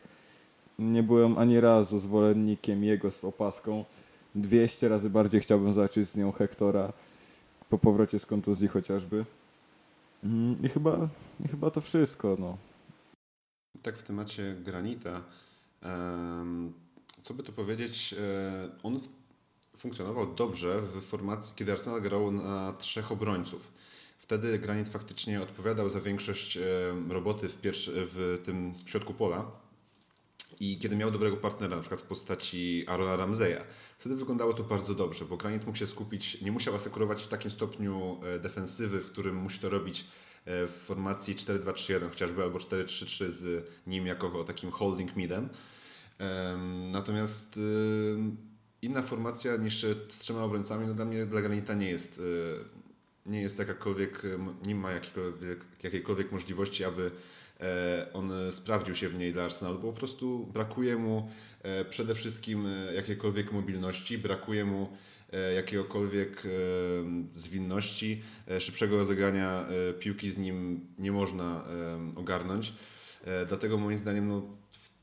nie 0.79 1.03
byłem 1.03 1.39
ani 1.39 1.61
razu 1.61 1.99
zwolennikiem 1.99 2.85
jego 2.85 3.11
z 3.11 3.25
opaską. 3.25 3.85
200 4.35 4.89
razy 4.89 5.11
bardziej 5.11 5.41
chciałbym 5.41 5.75
zobaczyć 5.75 6.09
z 6.09 6.17
nią 6.17 6.33
Hektora 6.33 6.93
po 7.71 7.79
powrocie 7.79 8.19
z 8.19 8.27
kontuzji 8.27 8.69
chociażby. 8.69 9.25
Mm, 10.25 10.57
I 10.63 10.69
chyba, 10.69 11.09
i 11.45 11.49
chyba 11.49 11.71
to 11.71 11.81
wszystko. 11.81 12.37
No. 12.39 12.57
Tak 13.83 13.99
w 13.99 14.03
temacie 14.03 14.57
Granita, 14.65 15.21
co 17.23 17.35
by 17.35 17.43
tu 17.43 17.53
powiedzieć, 17.53 18.15
e, 18.19 18.69
on 18.83 19.01
funkcjonował 19.77 20.35
dobrze 20.35 20.83
w 20.83 21.03
formacji, 21.03 21.53
kiedy 21.57 21.73
Arsenal 21.73 22.03
grał 22.03 22.31
na 22.31 22.73
trzech 22.73 23.13
obrońców. 23.13 23.73
Wtedy 24.29 24.59
Granit 24.59 24.89
faktycznie 24.89 25.43
odpowiadał 25.43 25.89
za 25.89 26.01
większość 26.01 26.57
e, 26.57 26.63
roboty 27.09 27.49
w, 27.49 27.55
w 27.95 28.43
tym 28.45 28.75
środku 28.87 29.15
pola 29.15 29.51
i 30.61 30.79
kiedy 30.79 30.97
miał 30.97 31.11
dobrego 31.11 31.37
partnera, 31.37 31.77
na 31.77 31.83
przykład 31.83 32.01
w 32.01 32.05
postaci 32.05 32.85
Arona 32.89 33.17
Ramseya, 33.17 33.61
wtedy 33.99 34.17
wyglądało 34.17 34.55
to 34.55 34.63
bardzo 34.63 34.95
dobrze, 34.95 35.25
bo 35.25 35.37
Granit 35.37 35.67
mógł 35.67 35.79
się 35.79 35.87
skupić, 35.87 36.41
nie 36.43 36.53
musiał 36.53 36.75
asekurować 36.75 37.23
w 37.23 37.29
takim 37.29 37.51
stopniu 37.51 38.21
e, 38.25 38.39
defensywy, 38.39 39.01
w 39.01 39.07
którym 39.07 39.37
musi 39.37 39.59
to 39.59 39.69
robić 39.69 40.01
e, 40.01 40.67
w 40.67 40.73
formacji 40.87 41.35
4-2-3-1 41.35 42.09
chociażby, 42.09 42.43
albo 42.43 42.59
4-3-3 42.59 43.31
z 43.31 43.71
nim 43.87 44.07
jako 44.07 44.45
takim 44.45 44.71
holding 44.71 45.17
midem. 45.17 45.49
Em, 46.19 46.91
Natomiast 46.91 47.59
inna 48.83 49.03
formacja 49.03 49.57
niż 49.57 49.83
z 49.83 50.19
trzema 50.19 50.43
obrońcami, 50.43 50.87
no 50.87 50.95
dla 50.95 51.05
mnie, 51.05 51.27
dla 51.27 51.43
Granita 51.43 51.75
nie 51.75 51.91
jest, 51.91 52.21
nie 53.29 53.41
jest 53.41 53.59
jakakolwiek, 53.59 54.23
nie 54.67 54.75
ma 54.75 54.91
jakiejkolwiek, 54.91 55.65
jakiejkolwiek 55.83 56.33
możliwości, 56.33 56.85
aby 56.85 57.11
e, 57.61 58.07
on 58.13 58.33
sprawdził 58.51 58.95
się 58.95 59.09
w 59.09 59.19
niej 59.19 59.33
dla 59.33 59.45
Arsenalu, 59.45 59.79
po 59.79 59.93
prostu 59.93 60.47
brakuje 60.53 60.97
mu 60.97 61.31
e, 61.63 61.85
przede 61.85 62.15
wszystkim 62.15 62.67
e, 62.67 62.95
jakiejkolwiek 62.95 63.53
mobilności, 63.53 64.19
brakuje 64.19 64.65
mu 64.65 64.89
jakiegokolwiek 65.55 66.43
zwinności, 67.37 68.23
szybszego 68.59 68.97
rozegrania 68.97 69.67
piłki 70.01 70.31
z 70.31 70.39
nim 70.39 70.87
nie 70.99 71.13
można 71.13 71.65
ogarnąć. 72.17 72.73
Dlatego 73.49 73.79
moim 73.79 73.99
zdaniem 73.99 74.29
no, 74.29 74.43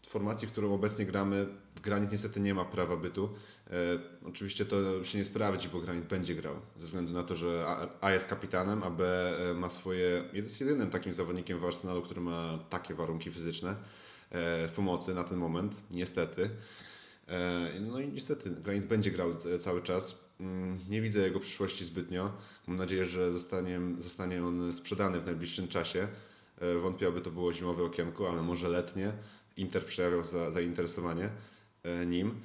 w 0.01 0.07
formacji, 0.07 0.47
w 0.47 0.51
którą 0.51 0.73
obecnie 0.73 1.05
gramy, 1.05 1.47
Granit 1.85 2.11
niestety 2.11 2.39
nie 2.39 2.53
ma 2.53 2.65
prawa 2.65 2.97
bytu. 2.97 3.29
E, 3.69 3.99
oczywiście 4.27 4.65
to 4.65 5.03
się 5.03 5.17
nie 5.17 5.25
sprawdzi, 5.25 5.69
bo 5.69 5.79
Granit 5.79 6.05
będzie 6.05 6.35
grał, 6.35 6.55
ze 6.79 6.85
względu 6.85 7.13
na 7.13 7.23
to, 7.23 7.35
że 7.35 7.65
A, 8.01 8.11
jest 8.11 8.27
kapitanem, 8.27 8.83
a 8.83 8.89
B 8.89 9.33
e, 9.49 9.53
ma 9.53 9.69
swoje, 9.69 10.23
jest 10.33 10.61
jedynym 10.61 10.89
takim 10.89 11.13
zawodnikiem 11.13 11.59
w 11.59 11.65
Arsenalu, 11.65 12.01
który 12.01 12.21
ma 12.21 12.59
takie 12.69 12.93
warunki 12.93 13.31
fizyczne 13.31 13.69
e, 14.31 14.67
w 14.67 14.71
pomocy 14.71 15.13
na 15.13 15.23
ten 15.23 15.37
moment, 15.37 15.73
niestety. 15.91 16.49
No 17.81 17.99
i 17.99 18.07
niestety 18.07 18.49
Granit 18.49 18.85
będzie 18.85 19.11
grał 19.11 19.29
cały 19.59 19.81
czas. 19.81 20.17
Mm, 20.39 20.79
Nie 20.89 21.01
widzę 21.01 21.19
jego 21.19 21.39
przyszłości 21.39 21.85
zbytnio. 21.85 22.31
Mam 22.67 22.77
nadzieję, 22.77 23.05
że 23.05 23.31
zostanie, 23.31 23.79
zostanie 23.99 24.43
on 24.45 24.73
sprzedany 24.73 25.19
w 25.19 25.25
najbliższym 25.25 25.67
czasie. 25.67 26.07
Wątpię, 26.81 27.07
aby 27.07 27.21
to 27.21 27.31
było 27.31 27.53
zimowe 27.53 27.83
okienko, 27.83 28.29
ale 28.31 28.41
może 28.41 28.69
letnie. 28.69 29.11
Inter 29.57 29.85
przejawiał 29.85 30.23
za, 30.23 30.51
zainteresowanie 30.51 31.29
nim. 32.05 32.41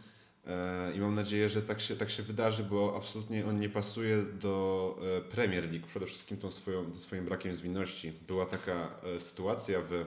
E, 0.50 0.92
I 0.96 1.00
mam 1.00 1.14
nadzieję, 1.14 1.48
że 1.48 1.62
tak 1.62 1.80
się, 1.80 1.96
tak 1.96 2.10
się 2.10 2.22
wydarzy, 2.22 2.64
bo 2.64 2.96
absolutnie 2.96 3.46
on 3.46 3.60
nie 3.60 3.68
pasuje 3.68 4.22
do 4.40 4.98
e, 5.18 5.20
Premier 5.20 5.70
League. 5.70 5.86
Przede 5.86 6.06
wszystkim 6.06 6.36
tą 6.36 6.50
swoją, 6.50 6.94
swoim 6.94 7.24
brakiem 7.24 7.56
zwinności. 7.56 8.12
Była 8.28 8.46
taka 8.46 8.90
e, 9.16 9.20
sytuacja 9.20 9.80
w 9.80 10.04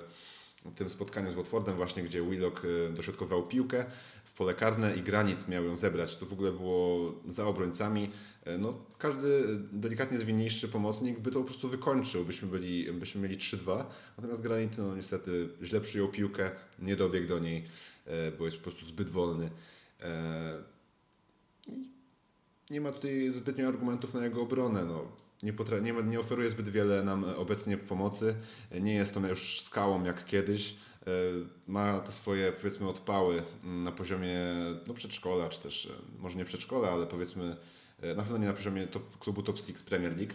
tym 0.76 0.90
spotkaniu 0.90 1.32
z 1.32 1.36
Watfordem 1.36 1.76
właśnie, 1.76 2.04
gdzie 2.04 2.22
Willock 2.22 2.62
dośrodkował 2.96 3.48
piłkę 3.48 3.86
w 4.24 4.34
pole 4.34 4.54
karne 4.54 4.96
i 4.96 5.02
Granit 5.02 5.48
miał 5.48 5.64
ją 5.64 5.76
zebrać. 5.76 6.18
To 6.18 6.26
w 6.26 6.34
ogóle 6.34 6.52
było 6.52 7.14
za 7.28 7.46
obrońcami. 7.46 8.12
No, 8.60 8.74
każdy 8.98 9.60
delikatnie 9.72 10.18
zwinniejszy 10.20 10.68
pomocnik 10.68 11.20
by 11.20 11.32
to 11.32 11.40
po 11.40 11.46
prostu 11.46 11.70
wykończył, 11.70 12.26
byśmy, 12.26 12.48
byli, 12.48 12.92
byśmy 12.92 13.22
mieli 13.22 13.38
3-2. 13.38 13.84
Natomiast 14.18 14.42
Granit 14.42 14.78
no, 14.78 14.96
niestety 14.96 15.50
źle 15.64 15.82
przyjął 15.82 16.08
piłkę, 16.08 16.52
nie 16.80 16.96
dobiegł 16.96 17.28
do 17.28 17.40
niej, 17.40 17.64
bo 18.40 18.46
jest 18.46 18.58
po 18.58 18.64
prostu 18.64 18.86
zbyt 18.86 19.10
wolny. 19.10 19.50
E, 20.04 20.64
Nie 22.70 22.82
ma 22.82 22.92
tutaj 22.92 23.32
zbytnio 23.32 23.68
argumentów 23.68 24.14
na 24.14 24.24
jego 24.26 24.42
obronę. 24.42 24.86
No. 24.86 25.24
Nie, 25.44 25.54
nie, 25.82 25.94
nie 26.04 26.20
oferuje 26.20 26.50
zbyt 26.50 26.70
wiele 26.70 27.04
nam 27.04 27.24
obecnie 27.38 27.78
w 27.78 27.88
pomocy. 27.88 28.36
Nie 28.82 28.94
jest 28.96 29.18
on 29.18 29.28
już 29.28 29.62
skałą 29.62 30.04
jak 30.04 30.26
kiedyś. 30.26 30.76
E, 31.08 31.12
Ma 31.68 32.00
te 32.00 32.12
swoje 32.12 32.52
powiedzmy 32.52 32.90
odpały 32.90 33.44
mm, 33.64 33.84
na 33.84 33.92
poziomie 33.92 34.40
no, 34.88 34.94
przedszkola, 34.94 35.50
czy 35.50 35.60
też 35.62 35.86
e, 35.86 35.90
może 36.20 36.38
nie 36.38 36.46
przedszkola, 36.46 36.90
ale 36.90 37.08
powiedzmy 37.08 37.58
e, 38.02 38.16
na 38.16 38.24
pewno 38.24 38.38
nie 38.38 38.48
na 38.48 38.54
poziomie 38.54 38.88
top, 38.88 39.18
klubu 39.20 39.44
Top 39.44 39.58
6 39.60 39.74
Premier 39.84 40.18
League, 40.18 40.34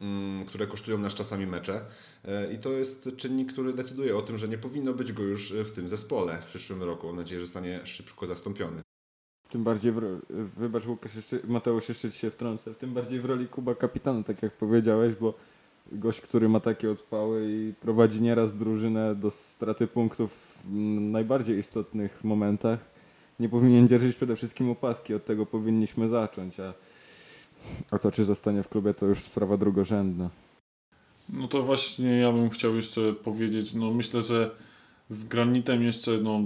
mm, 0.00 0.46
które 0.46 0.66
kosztują 0.66 0.98
nas 0.98 1.14
czasami 1.14 1.46
mecze. 1.46 1.86
E, 2.24 2.52
I 2.52 2.58
to 2.58 2.72
jest 2.72 3.08
czynnik, 3.16 3.52
który 3.52 3.72
decyduje 3.72 4.16
o 4.16 4.22
tym, 4.22 4.38
że 4.38 4.48
nie 4.48 4.58
powinno 4.58 4.92
być 4.94 5.12
go 5.12 5.22
już 5.22 5.52
w 5.52 5.72
tym 5.72 5.88
zespole 5.88 6.42
w 6.42 6.46
przyszłym 6.46 6.82
roku. 6.82 7.06
Mam 7.06 7.16
nadzieję, 7.16 7.40
że 7.40 7.46
zostanie 7.46 7.86
szybko 7.86 8.26
zastąpiony. 8.26 8.83
Tym 9.54 9.64
bardziej, 9.64 9.92
w, 9.92 10.20
wybacz 10.56 10.86
Łukasz, 10.86 11.14
jeszcze, 11.14 11.38
Mateusz, 11.44 11.88
jeszcze 11.88 12.10
się 12.10 12.30
wtrącę, 12.30 12.74
tym 12.74 12.94
bardziej 12.94 13.20
w 13.20 13.24
roli 13.24 13.48
Kuba 13.48 13.74
kapitana, 13.74 14.22
tak 14.22 14.42
jak 14.42 14.52
powiedziałeś, 14.52 15.14
bo 15.14 15.34
gość, 15.92 16.20
który 16.20 16.48
ma 16.48 16.60
takie 16.60 16.90
odpały 16.90 17.46
i 17.50 17.72
prowadzi 17.80 18.22
nieraz 18.22 18.56
drużynę 18.56 19.14
do 19.14 19.30
straty 19.30 19.86
punktów 19.86 20.32
w 20.64 20.70
najbardziej 21.00 21.58
istotnych 21.58 22.24
momentach, 22.24 22.78
nie 23.40 23.48
powinien 23.48 23.88
dzierżyć 23.88 24.16
przede 24.16 24.36
wszystkim 24.36 24.70
opaski, 24.70 25.14
od 25.14 25.24
tego 25.24 25.46
powinniśmy 25.46 26.08
zacząć, 26.08 26.60
a, 26.60 26.74
a 27.90 27.98
to 27.98 28.10
czy 28.10 28.24
zostanie 28.24 28.62
w 28.62 28.68
klubie 28.68 28.94
to 28.94 29.06
już 29.06 29.18
sprawa 29.18 29.56
drugorzędna. 29.56 30.30
No 31.28 31.48
to 31.48 31.62
właśnie 31.62 32.18
ja 32.18 32.32
bym 32.32 32.50
chciał 32.50 32.76
jeszcze 32.76 33.12
powiedzieć, 33.12 33.74
no 33.74 33.90
myślę, 33.90 34.20
że 34.20 34.50
z 35.08 35.24
Granitem 35.24 35.82
jeszcze 35.82 36.10
no, 36.10 36.40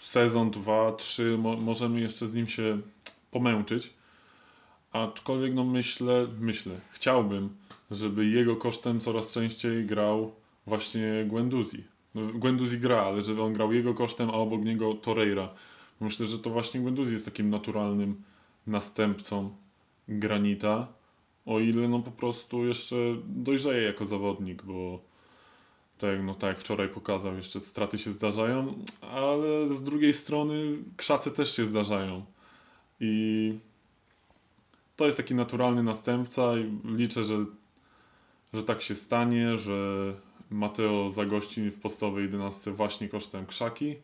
sezon, 0.00 0.50
dwa, 0.50 0.92
trzy, 0.92 1.38
mo 1.38 1.56
możemy 1.56 2.00
jeszcze 2.00 2.28
z 2.28 2.34
nim 2.34 2.46
się 2.46 2.80
pomęczyć. 3.30 3.90
Aczkolwiek 4.92 5.54
no 5.54 5.64
myślę, 5.64 6.26
myślę, 6.40 6.80
chciałbym, 6.90 7.48
żeby 7.90 8.26
jego 8.26 8.56
kosztem 8.56 9.00
coraz 9.00 9.32
częściej 9.32 9.86
grał 9.86 10.32
właśnie 10.66 11.24
Guendouzi. 11.26 11.84
No, 12.14 12.26
Guendouzi 12.34 12.78
gra, 12.78 13.02
ale 13.02 13.22
żeby 13.22 13.42
on 13.42 13.52
grał 13.52 13.72
jego 13.72 13.94
kosztem, 13.94 14.30
a 14.30 14.32
obok 14.32 14.64
niego 14.64 14.94
Torreira. 14.94 15.48
Myślę, 16.00 16.26
że 16.26 16.38
to 16.38 16.50
właśnie 16.50 16.80
Guendouzi 16.80 17.12
jest 17.12 17.24
takim 17.24 17.50
naturalnym 17.50 18.22
następcą 18.66 19.50
Granita. 20.08 20.88
O 21.46 21.60
ile 21.60 21.88
no 21.88 21.98
po 21.98 22.10
prostu 22.10 22.66
jeszcze 22.66 22.96
dojrzeje 23.26 23.82
jako 23.82 24.04
zawodnik, 24.04 24.62
bo 24.62 25.00
tak, 26.00 26.22
no 26.22 26.34
tak 26.34 26.48
jak 26.48 26.60
wczoraj 26.60 26.88
pokazał, 26.88 27.36
jeszcze 27.36 27.60
straty 27.60 27.98
się 27.98 28.10
zdarzają, 28.10 28.84
ale 29.00 29.74
z 29.74 29.82
drugiej 29.82 30.12
strony 30.12 30.78
krzace 30.96 31.30
też 31.30 31.56
się 31.56 31.66
zdarzają. 31.66 32.24
I 33.00 33.54
to 34.96 35.06
jest 35.06 35.16
taki 35.16 35.34
naturalny 35.34 35.82
następca 35.82 36.58
i 36.58 36.78
liczę, 36.96 37.24
że, 37.24 37.44
że 38.52 38.62
tak 38.62 38.82
się 38.82 38.94
stanie, 38.94 39.58
że 39.58 39.74
Mateo 40.50 41.10
zagości 41.10 41.70
w 41.70 41.80
podstawowej 41.80 42.24
11 42.24 42.70
właśnie 42.70 43.08
kosztem 43.08 43.46
krzaki. 43.46 43.96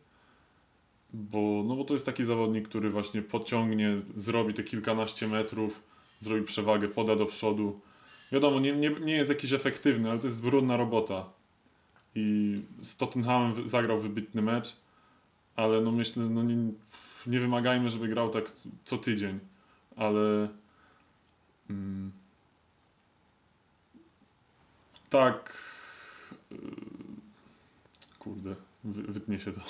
Bo, 1.13 1.63
no 1.67 1.75
bo 1.75 1.83
to 1.83 1.93
jest 1.93 2.05
taki 2.05 2.25
zawodnik, 2.25 2.67
który 2.67 2.89
właśnie 2.89 3.21
podciągnie, 3.21 4.01
zrobi 4.17 4.53
te 4.53 4.63
kilkanaście 4.63 5.27
metrów, 5.27 5.83
zrobi 6.19 6.43
przewagę, 6.43 6.87
poda 6.87 7.15
do 7.15 7.25
przodu. 7.25 7.79
Wiadomo, 8.31 8.59
nie, 8.59 8.75
nie, 8.75 8.89
nie 8.89 9.15
jest 9.15 9.29
jakiś 9.29 9.53
efektywny, 9.53 10.09
ale 10.09 10.19
to 10.19 10.27
jest 10.27 10.41
brudna 10.41 10.77
robota. 10.77 11.36
I 12.19 12.61
z 12.81 12.97
Tottenhamem 12.97 13.69
zagrał 13.69 13.99
wybitny 13.99 14.41
mecz, 14.41 14.75
ale 15.55 15.81
no 15.81 15.91
myślę, 15.91 16.23
no 16.23 16.43
nie, 16.43 16.55
nie 17.27 17.39
wymagajmy, 17.39 17.89
żeby 17.89 18.07
grał 18.07 18.29
tak 18.29 18.51
co 18.85 18.97
tydzień, 18.97 19.39
ale 19.95 20.47
mm, 21.69 22.11
tak 25.09 25.57
y, 26.51 26.55
kurde, 28.19 28.55
wy, 28.83 29.03
wytnie 29.03 29.39
się 29.39 29.51
to. 29.51 29.61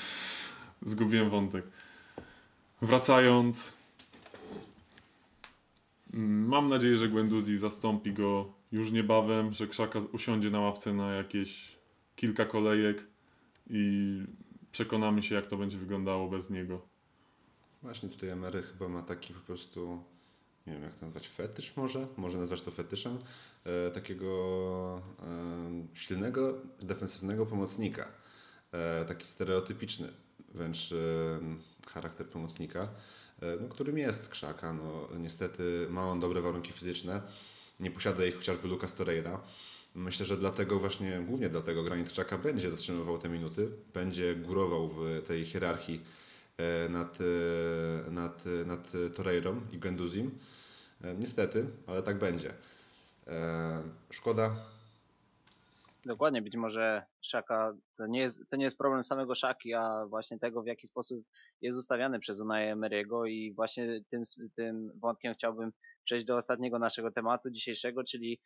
Zgubiłem 0.90 1.30
wątek. 1.30 1.64
Wracając, 2.82 3.72
mm, 6.14 6.48
mam 6.48 6.68
nadzieję, 6.68 6.96
że 6.96 7.08
Guendouzi 7.08 7.58
zastąpi 7.58 8.12
go 8.12 8.55
już 8.72 8.92
niebawem, 8.92 9.52
że 9.52 9.66
Krzaka 9.66 9.98
usiądzie 10.12 10.50
na 10.50 10.60
ławce 10.60 10.92
na 10.92 11.14
jakieś 11.14 11.76
kilka 12.16 12.44
kolejek 12.44 13.06
i 13.70 14.22
przekonamy 14.72 15.22
się, 15.22 15.34
jak 15.34 15.46
to 15.46 15.56
będzie 15.56 15.78
wyglądało 15.78 16.28
bez 16.28 16.50
niego. 16.50 16.80
Właśnie 17.82 18.08
tutaj 18.08 18.28
Emery 18.28 18.62
chyba 18.62 18.88
ma 18.88 19.02
taki 19.02 19.34
po 19.34 19.40
prostu, 19.40 20.02
nie 20.66 20.72
wiem 20.72 20.82
jak 20.82 20.94
to 20.94 21.06
nazwać, 21.06 21.28
fetysz 21.28 21.76
może? 21.76 22.06
Może 22.16 22.38
nazwać 22.38 22.62
to 22.62 22.70
fetyszem? 22.70 23.18
E, 23.64 23.90
takiego 23.90 25.02
e, 25.22 25.96
silnego, 25.98 26.54
defensywnego 26.82 27.46
pomocnika. 27.46 28.08
E, 28.72 29.04
taki 29.04 29.26
stereotypiczny 29.26 30.08
wręcz 30.54 30.92
e, 30.92 30.96
charakter 31.88 32.26
pomocnika, 32.26 32.88
e, 33.42 33.56
no, 33.60 33.68
którym 33.68 33.98
jest 33.98 34.28
Krzaka. 34.28 34.72
No, 34.72 35.08
niestety 35.18 35.86
ma 35.90 36.10
on 36.10 36.20
dobre 36.20 36.40
warunki 36.40 36.72
fizyczne, 36.72 37.22
nie 37.80 37.90
posiada 37.90 38.24
ich 38.24 38.36
chociażby 38.36 38.68
Lucas 38.68 38.94
Torreira. 38.94 39.40
Myślę, 39.94 40.26
że 40.26 40.36
dlatego 40.36 40.78
właśnie, 40.78 41.20
głównie 41.26 41.48
dlatego 41.48 41.82
Granit 41.82 42.10
Krzaka 42.12 42.38
będzie 42.38 42.70
dotrzymywał 42.70 43.18
te 43.18 43.28
minuty, 43.28 43.68
będzie 43.94 44.34
górował 44.34 44.88
w 44.88 45.22
tej 45.26 45.44
hierarchii 45.44 46.00
e, 46.56 46.88
nad, 46.88 47.18
e, 48.06 48.10
nad, 48.10 48.44
nad 48.66 48.92
Torreirą 49.14 49.60
i 49.72 49.78
Genduzim. 49.78 50.30
E, 51.04 51.14
Niestety, 51.14 51.66
ale 51.86 52.02
tak 52.02 52.18
będzie. 52.18 52.54
E, 53.26 53.82
Szkoda. 54.10 54.56
Dokładnie, 56.06 56.42
być 56.42 56.56
może 56.56 57.06
Szaka 57.22 57.76
to 57.96 58.06
nie, 58.06 58.20
jest, 58.20 58.50
to 58.50 58.56
nie 58.56 58.64
jest 58.64 58.78
problem 58.78 59.02
samego 59.02 59.34
Szaki, 59.34 59.74
a 59.74 60.06
właśnie 60.08 60.38
tego, 60.38 60.62
w 60.62 60.66
jaki 60.66 60.86
sposób 60.86 61.24
jest 61.60 61.78
ustawiany 61.78 62.18
przez 62.18 62.40
Unai 62.40 62.74
Emery'ego 62.74 63.28
i 63.28 63.54
właśnie 63.54 64.00
tym, 64.10 64.22
tym 64.56 64.92
wątkiem 65.00 65.34
chciałbym 65.34 65.72
przejść 66.04 66.26
do 66.26 66.36
ostatniego 66.36 66.78
naszego 66.78 67.10
tematu 67.10 67.50
dzisiejszego, 67.50 68.04
czyli 68.04 68.40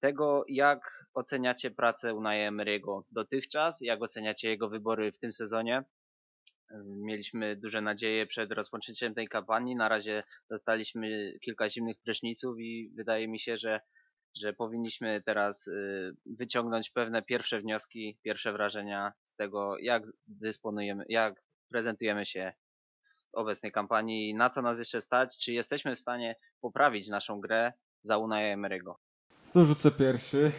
tego, 0.00 0.44
jak 0.48 1.06
oceniacie 1.14 1.70
pracę 1.70 2.14
Unai 2.14 2.48
Emery'ego 2.48 3.02
dotychczas, 3.10 3.80
jak 3.80 4.02
oceniacie 4.02 4.48
jego 4.48 4.68
wybory 4.68 5.12
w 5.12 5.18
tym 5.18 5.32
sezonie. 5.32 5.84
Mieliśmy 6.86 7.56
duże 7.56 7.80
nadzieje 7.80 8.26
przed 8.26 8.52
rozpoczęciem 8.52 9.14
tej 9.14 9.28
kampanii. 9.28 9.76
Na 9.76 9.88
razie 9.88 10.24
dostaliśmy 10.50 11.32
kilka 11.44 11.70
zimnych 11.70 11.96
pryszniców 12.04 12.58
i 12.58 12.92
wydaje 12.96 13.28
mi 13.28 13.40
się, 13.40 13.56
że 13.56 13.80
że 14.36 14.52
powinniśmy 14.52 15.22
teraz 15.26 15.66
y, 15.66 16.16
wyciągnąć 16.26 16.90
pewne 16.90 17.22
pierwsze 17.22 17.60
wnioski, 17.60 18.18
pierwsze 18.22 18.52
wrażenia 18.52 19.12
z 19.24 19.36
tego, 19.36 19.78
jak 19.78 20.02
dysponujemy, 20.26 21.04
jak 21.08 21.42
prezentujemy 21.68 22.26
się 22.26 22.52
w 23.32 23.34
obecnej 23.34 23.72
kampanii, 23.72 24.34
na 24.34 24.50
co 24.50 24.62
nas 24.62 24.78
jeszcze 24.78 25.00
stać, 25.00 25.38
czy 25.38 25.52
jesteśmy 25.52 25.96
w 25.96 26.00
stanie 26.00 26.36
poprawić 26.60 27.08
naszą 27.08 27.40
grę 27.40 27.72
za 28.02 28.18
Unai 28.18 28.56
Emery'ego. 28.56 28.94
To 29.52 29.64
rzucę 29.64 29.90
pierwszy. 29.90 30.52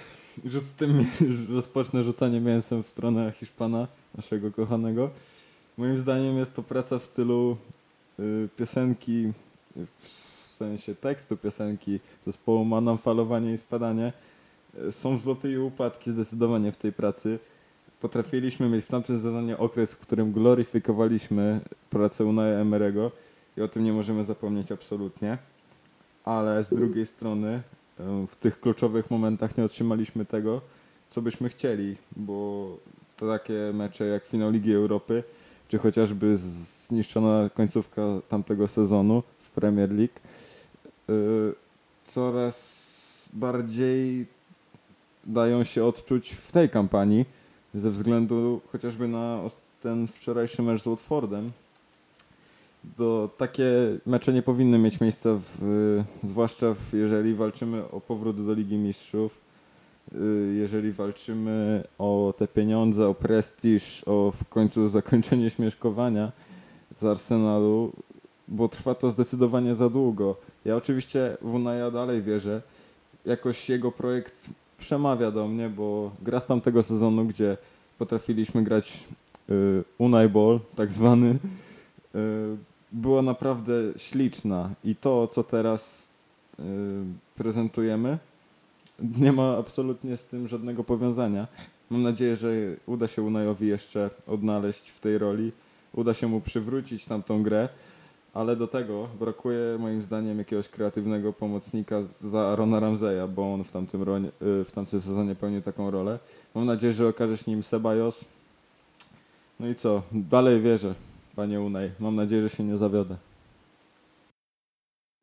Rzucę 0.46 0.74
tym, 0.78 1.08
rozpocznę 1.56 2.04
rzucanie 2.04 2.42
mięsem 2.42 2.84
w 2.84 2.88
stronę 2.88 3.32
Hiszpana, 3.32 3.88
naszego 4.16 4.52
kochanego. 4.52 5.10
Moim 5.78 6.00
zdaniem 6.00 6.38
jest 6.38 6.56
to 6.56 6.64
praca 6.64 7.00
w 7.00 7.04
stylu 7.04 7.58
y, 8.20 8.50
piosenki, 8.58 9.32
y, 9.78 9.86
w 10.00 10.35
sensie 10.56 10.96
tekstu 10.96 11.38
piosenki 11.38 12.00
zespołu 12.22 12.65
Manam 12.65 12.98
Falowanie 12.98 13.54
i 13.54 13.58
Spadanie. 13.58 14.13
Y, 14.88 14.91
są 14.91 15.18
wzloty 15.18 15.52
i 15.52 15.58
upadki 15.58 16.12
zdecydowanie 16.12 16.72
w 16.72 16.78
tej 16.78 16.94
pracy. 16.94 17.39
Potrafiliśmy 18.02 18.70
mieć 18.70 18.86
w 18.86 18.88
tamtym 18.88 19.22
sezonie 19.22 19.58
okres, 19.58 19.94
w 19.94 19.98
którym 19.98 20.32
gloryfikowaliśmy 20.32 21.60
pracę 21.89 22.26
Unai 22.26 22.63
Emery'ego 22.63 23.12
i 23.58 23.62
o 23.62 23.68
tym 23.68 23.84
nie 23.84 23.94
możemy 23.94 24.24
zapomnieć 24.24 24.72
absolutnie. 24.72 25.38
Ale 26.24 26.63
z 26.63 26.70
drugiej 26.70 27.06
strony 27.06 27.62
y, 28.00 28.28
w 28.28 28.36
tych 28.36 28.60
kluczowych 28.60 29.12
momentach 29.12 29.58
nie 29.58 29.63
otrzymaliśmy 29.63 30.26
tego, 30.26 30.62
co 31.10 31.22
byśmy 31.22 31.50
chcieli, 31.50 31.96
bo 32.15 32.68
to 33.18 33.28
takie 33.28 33.72
mecze 33.74 34.06
jak 34.06 34.26
finał 34.26 34.52
Ligi 34.52 34.74
Europy, 34.74 35.24
czy 35.67 35.78
chociażby 35.78 36.38
zniszczona 36.38 37.49
końcówka 37.54 38.01
tamtego 38.30 38.67
sezonu 38.67 39.23
w 39.39 39.49
Premier 39.49 39.91
League, 39.91 40.19
y, 41.10 41.54
coraz 42.06 43.30
bardziej 43.34 44.25
dają 45.25 45.63
się 45.63 45.86
odczuć 45.86 46.32
w 46.32 46.51
tej 46.51 46.69
kampanii, 46.69 47.25
ze 47.73 47.89
względu 47.89 48.62
chociażby 48.71 49.08
na 49.08 49.41
ten 49.82 50.08
wczorajszy 50.08 50.62
mecz 50.62 50.82
z 50.82 50.88
Watfordem. 50.88 51.51
To 52.97 53.30
takie 53.38 53.65
mecze 54.06 54.34
nie 54.34 54.41
powinny 54.41 54.78
mieć 54.78 54.99
miejsca, 54.99 55.30
w, 55.39 56.04
zwłaszcza 56.23 56.73
w, 56.73 56.93
jeżeli 56.93 57.34
walczymy 57.34 57.91
o 57.91 58.01
powrót 58.01 58.45
do 58.45 58.54
Ligi 58.54 58.78
Mistrzów, 58.78 59.38
y, 59.38 59.45
jeżeli 60.56 60.91
walczymy 60.91 61.84
o 61.98 62.34
te 62.38 62.48
pieniądze, 62.48 63.08
o 63.08 63.13
prestiż, 63.13 64.04
o 64.06 64.32
w 64.32 64.50
końcu 64.50 64.89
zakończenie 64.89 65.50
śmieszkowania 65.50 66.32
z 66.98 67.04
Arsenalu, 67.04 67.94
bo 68.48 68.68
trwa 68.68 68.96
to 68.96 69.12
zdecydowanie 69.12 69.76
za 69.76 69.89
długo. 69.89 70.36
Ja 70.65 70.76
oczywiście 70.76 71.38
w 71.41 71.54
Unaja 71.54 71.91
dalej 71.91 72.22
wierzę. 72.22 72.62
Jakoś 73.26 73.70
jego 73.70 73.91
projekt 73.91 74.50
przemawia 74.78 75.32
do 75.32 75.48
mnie, 75.48 75.70
bo 75.70 76.12
gra 76.22 76.39
z 76.39 76.46
tamtego 76.46 76.84
sezonu, 76.84 77.26
gdzie 77.26 77.58
potrafiliśmy 77.98 78.63
grać 78.63 79.08
y, 79.50 79.84
Unai 79.98 80.30
Ball, 80.30 80.60
tak 80.76 80.91
zwany, 80.91 81.30
y, 81.30 81.38
była 82.91 83.22
naprawdę 83.22 83.74
śliczna 83.98 84.70
i 84.84 84.96
to, 84.96 85.28
co 85.28 85.44
teraz 85.44 86.10
y, 86.60 86.63
prezentujemy, 87.36 88.18
nie 89.00 89.32
ma 89.32 89.58
absolutnie 89.58 90.18
z 90.18 90.26
tym 90.26 90.48
żadnego 90.48 90.84
powiązania. 90.84 91.48
Mam 91.90 92.04
nadzieję, 92.04 92.36
że 92.36 92.50
uda 92.86 93.08
się 93.08 93.22
Unajowi 93.22 93.68
jeszcze 93.68 94.10
odnaleźć 94.28 94.90
w 94.90 95.00
tej 95.00 95.18
roli, 95.18 95.52
uda 95.94 96.14
się 96.14 96.28
mu 96.28 96.42
przywrócić 96.42 97.06
tamtą 97.06 97.44
grę, 97.44 97.70
ale 98.34 98.56
do 98.56 98.68
tego 98.68 99.08
brakuje 99.20 99.78
moim 99.80 100.02
zdaniem 100.02 100.38
jakiegoś 100.38 100.70
kreatywnego 100.70 101.34
pomocnika 101.34 102.02
za 102.22 102.48
Arona 102.48 102.80
Ramseya, 102.80 103.28
bo 103.36 103.54
on 103.54 103.64
w 103.64 103.72
tamtym, 103.72 104.04
ronie, 104.04 104.28
y, 104.28 104.66
w 104.66 104.72
tamtym 104.72 105.02
sezonie 105.02 105.36
pełnił 105.36 105.62
taką 105.62 105.92
rolę. 105.92 106.20
Mam 106.56 106.66
nadzieję, 106.66 106.94
że 106.94 107.08
okaże 107.08 107.38
się 107.38 107.52
nim 107.52 107.64
Sebajos. 107.64 108.26
No 109.60 109.68
i 109.68 109.76
co? 109.76 110.02
Dalej 110.12 110.62
wierzę, 110.62 110.96
panie 111.36 111.62
Unai. 111.62 111.92
Mam 112.00 112.16
nadzieję, 112.16 112.42
że 112.42 112.50
się 112.50 112.64
nie 112.64 112.78
zawiodę. 112.78 113.18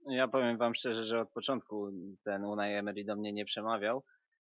Ja 0.07 0.29
powiem 0.29 0.59
wam 0.59 0.75
szczerze, 0.75 1.05
że 1.05 1.21
od 1.21 1.31
początku 1.31 1.91
ten 2.25 2.45
Unai 2.45 2.75
Emery 2.75 3.05
do 3.05 3.17
mnie 3.17 3.33
nie 3.33 3.45
przemawiał. 3.45 4.03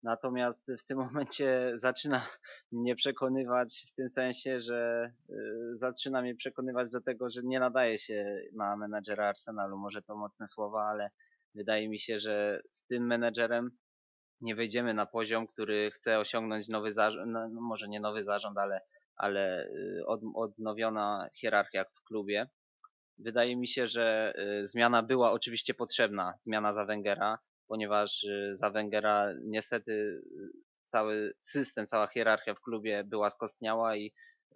Natomiast 0.03 0.67
w 0.81 0.85
tym 0.85 0.99
momencie 1.07 1.73
zaczyna 1.75 2.27
mnie 2.73 2.97
przekonywać 2.97 3.87
w 3.93 3.95
tym 3.95 4.09
sensie, 4.09 4.61
że 4.61 5.11
y, 5.31 5.35
zaczyna 5.77 6.23
mnie 6.23 6.35
przekonywać 6.35 6.91
do 6.91 7.01
tego, 7.01 7.31
że 7.31 7.41
nie 7.45 7.61
nadaje 7.61 7.99
się 7.99 8.43
na 8.53 8.77
menedżera 8.77 9.29
Arsenalu. 9.29 9.79
Może 9.79 10.03
to 10.03 10.17
mocne 10.17 10.47
słowa, 10.47 10.83
ale 10.83 11.11
wydaje 11.55 11.89
mi 11.89 11.99
się, 11.99 12.19
że 12.19 12.63
z 12.71 12.87
tym 12.87 13.07
menedżerem 13.07 13.71
nie 14.41 14.55
wejdziemy 14.55 14.95
na 14.95 15.07
poziom, 15.07 15.47
który 15.47 15.91
chce 15.91 16.19
osiągnąć 16.19 16.69
nowy 16.69 16.93
zarząd, 16.93 17.33
no, 17.33 17.49
no 17.49 17.61
może 17.61 17.89
nie 17.89 18.01
nowy 18.01 18.25
zarząd, 18.25 18.59
ale, 18.59 18.81
ale 19.17 19.67
y, 19.67 20.07
od, 20.07 20.21
odnowiona 20.35 21.29
hierarchia 21.35 21.85
w 21.85 22.05
klubie. 22.05 22.49
Wydaje 23.19 23.57
mi 23.57 23.69
się, 23.69 23.87
że 23.87 24.35
y, 24.63 24.67
zmiana 24.67 25.03
była 25.03 25.33
oczywiście 25.33 25.75
potrzebna, 25.75 26.35
zmiana 26.39 26.73
za 26.73 26.85
Wengera, 26.85 27.39
ponieważ 27.69 28.25
y, 28.25 28.51
za 28.57 28.71
Wengera 28.71 29.33
niestety 29.43 29.93
y, 29.93 30.23
cały 30.85 31.35
system, 31.39 31.87
cała 31.87 32.07
hierarchia 32.07 32.55
w 32.55 32.61
klubie 32.61 33.05
była 33.05 33.31
skostniała 33.31 33.97
i 33.97 34.13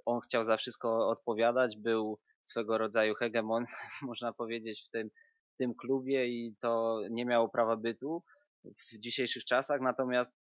on 0.06 0.20
chciał 0.20 0.44
za 0.44 0.56
wszystko 0.56 1.08
odpowiadać, 1.08 1.76
był 1.76 2.18
swego 2.42 2.78
rodzaju 2.78 3.14
hegemon, 3.14 3.64
można 4.02 4.32
powiedzieć, 4.32 4.84
w 4.88 4.90
tym, 4.90 5.10
w 5.54 5.56
tym 5.56 5.74
klubie 5.74 6.26
i 6.26 6.54
to 6.60 7.00
nie 7.10 7.24
miało 7.24 7.48
prawa 7.48 7.76
bytu 7.76 8.22
w 8.64 8.98
dzisiejszych 8.98 9.44
czasach, 9.44 9.80
natomiast 9.80 10.34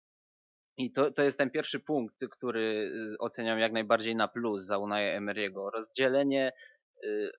i 0.77 0.91
to, 0.91 1.11
to 1.11 1.23
jest 1.23 1.37
ten 1.37 1.51
pierwszy 1.51 1.79
punkt, 1.79 2.15
który 2.31 2.91
oceniam 3.19 3.59
jak 3.59 3.71
najbardziej 3.71 4.15
na 4.15 4.27
plus 4.27 4.63
za 4.63 4.77
Unai 4.77 5.17
Emery'ego. 5.19 5.69
Rozdzielenie 5.73 6.51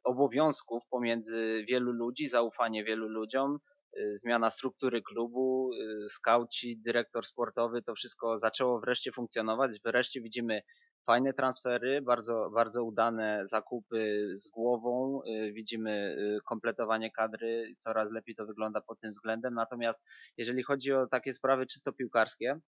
obowiązków 0.05 0.83
pomiędzy 0.91 1.65
wielu 1.69 1.93
ludzi, 1.93 2.29
zaufanie 2.29 2.85
wielu 2.85 3.09
ludziom, 3.09 3.59
y, 3.99 4.17
zmiana 4.17 4.51
struktury 4.51 5.03
klubu, 5.03 5.71
y, 5.73 6.09
skauci, 6.09 6.79
dyrektor 6.85 7.27
sportowy, 7.27 7.83
to 7.83 7.95
wszystko 7.95 8.39
zaczęło 8.39 8.81
wreszcie 8.81 9.13
funkcjonować. 9.13 9.81
Wreszcie 9.85 10.21
widzimy 10.21 10.63
fajne 11.07 11.33
transfery, 11.33 12.03
bardzo, 12.03 12.51
bardzo 12.55 12.85
udane 12.85 13.41
zakupy 13.47 14.33
z 14.35 14.49
głową, 14.49 15.21
y, 15.25 15.53
widzimy 15.53 16.17
y, 16.19 16.39
kompletowanie 16.45 17.11
kadry, 17.11 17.75
coraz 17.79 18.13
lepiej 18.13 18.35
to 18.35 18.47
wygląda 18.47 18.81
pod 18.81 19.01
tym 19.01 19.11
względem. 19.11 19.55
Natomiast 19.55 20.03
jeżeli 20.37 20.63
chodzi 20.63 20.93
o 20.93 21.07
takie 21.07 21.33
sprawy 21.33 21.67
czysto 21.67 21.93
piłkarskie, 21.93 22.61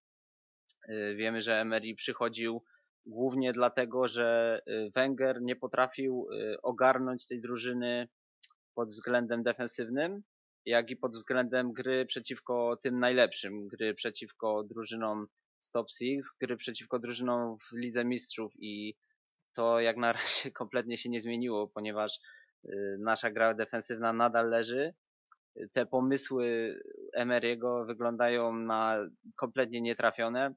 y, 0.89 1.15
wiemy, 1.15 1.41
że 1.41 1.61
Emery 1.61 1.95
przychodził 1.95 2.63
głównie 3.05 3.53
dlatego, 3.53 4.07
że 4.07 4.59
y, 4.67 4.91
Wenger 4.95 5.41
nie 5.41 5.55
potrafił 5.55 6.27
y, 6.31 6.61
ogarnąć 6.61 7.27
tej 7.27 7.41
drużyny 7.41 8.07
pod 8.75 8.89
względem 8.89 9.43
defensywnym, 9.43 10.23
jak 10.65 10.91
i 10.91 10.95
pod 10.95 11.11
względem 11.11 11.73
gry 11.73 12.05
przeciwko 12.05 12.77
tym 12.83 12.99
najlepszym, 12.99 13.67
gry 13.67 13.93
przeciwko 13.93 14.63
drużynom 14.63 15.27
z 15.61 15.71
top 15.71 15.87
6, 15.89 16.27
gry 16.41 16.57
przeciwko 16.57 16.99
drużynom 16.99 17.57
w 17.57 17.77
Lidze 17.77 18.05
Mistrzów 18.05 18.53
i 18.59 18.95
to 19.55 19.79
jak 19.79 19.97
na 19.97 20.13
razie 20.19 20.51
kompletnie 20.51 20.97
się 20.97 21.09
nie 21.09 21.19
zmieniło, 21.19 21.67
ponieważ 21.67 22.19
y, 22.65 22.97
nasza 22.99 23.31
gra 23.31 23.53
defensywna 23.53 24.13
nadal 24.13 24.49
leży. 24.49 24.93
Te 25.73 25.85
pomysły 25.85 26.75
Emery'ego 27.17 27.87
wyglądają 27.87 28.53
na 28.53 28.97
kompletnie 29.35 29.81
nietrafione. 29.81 30.53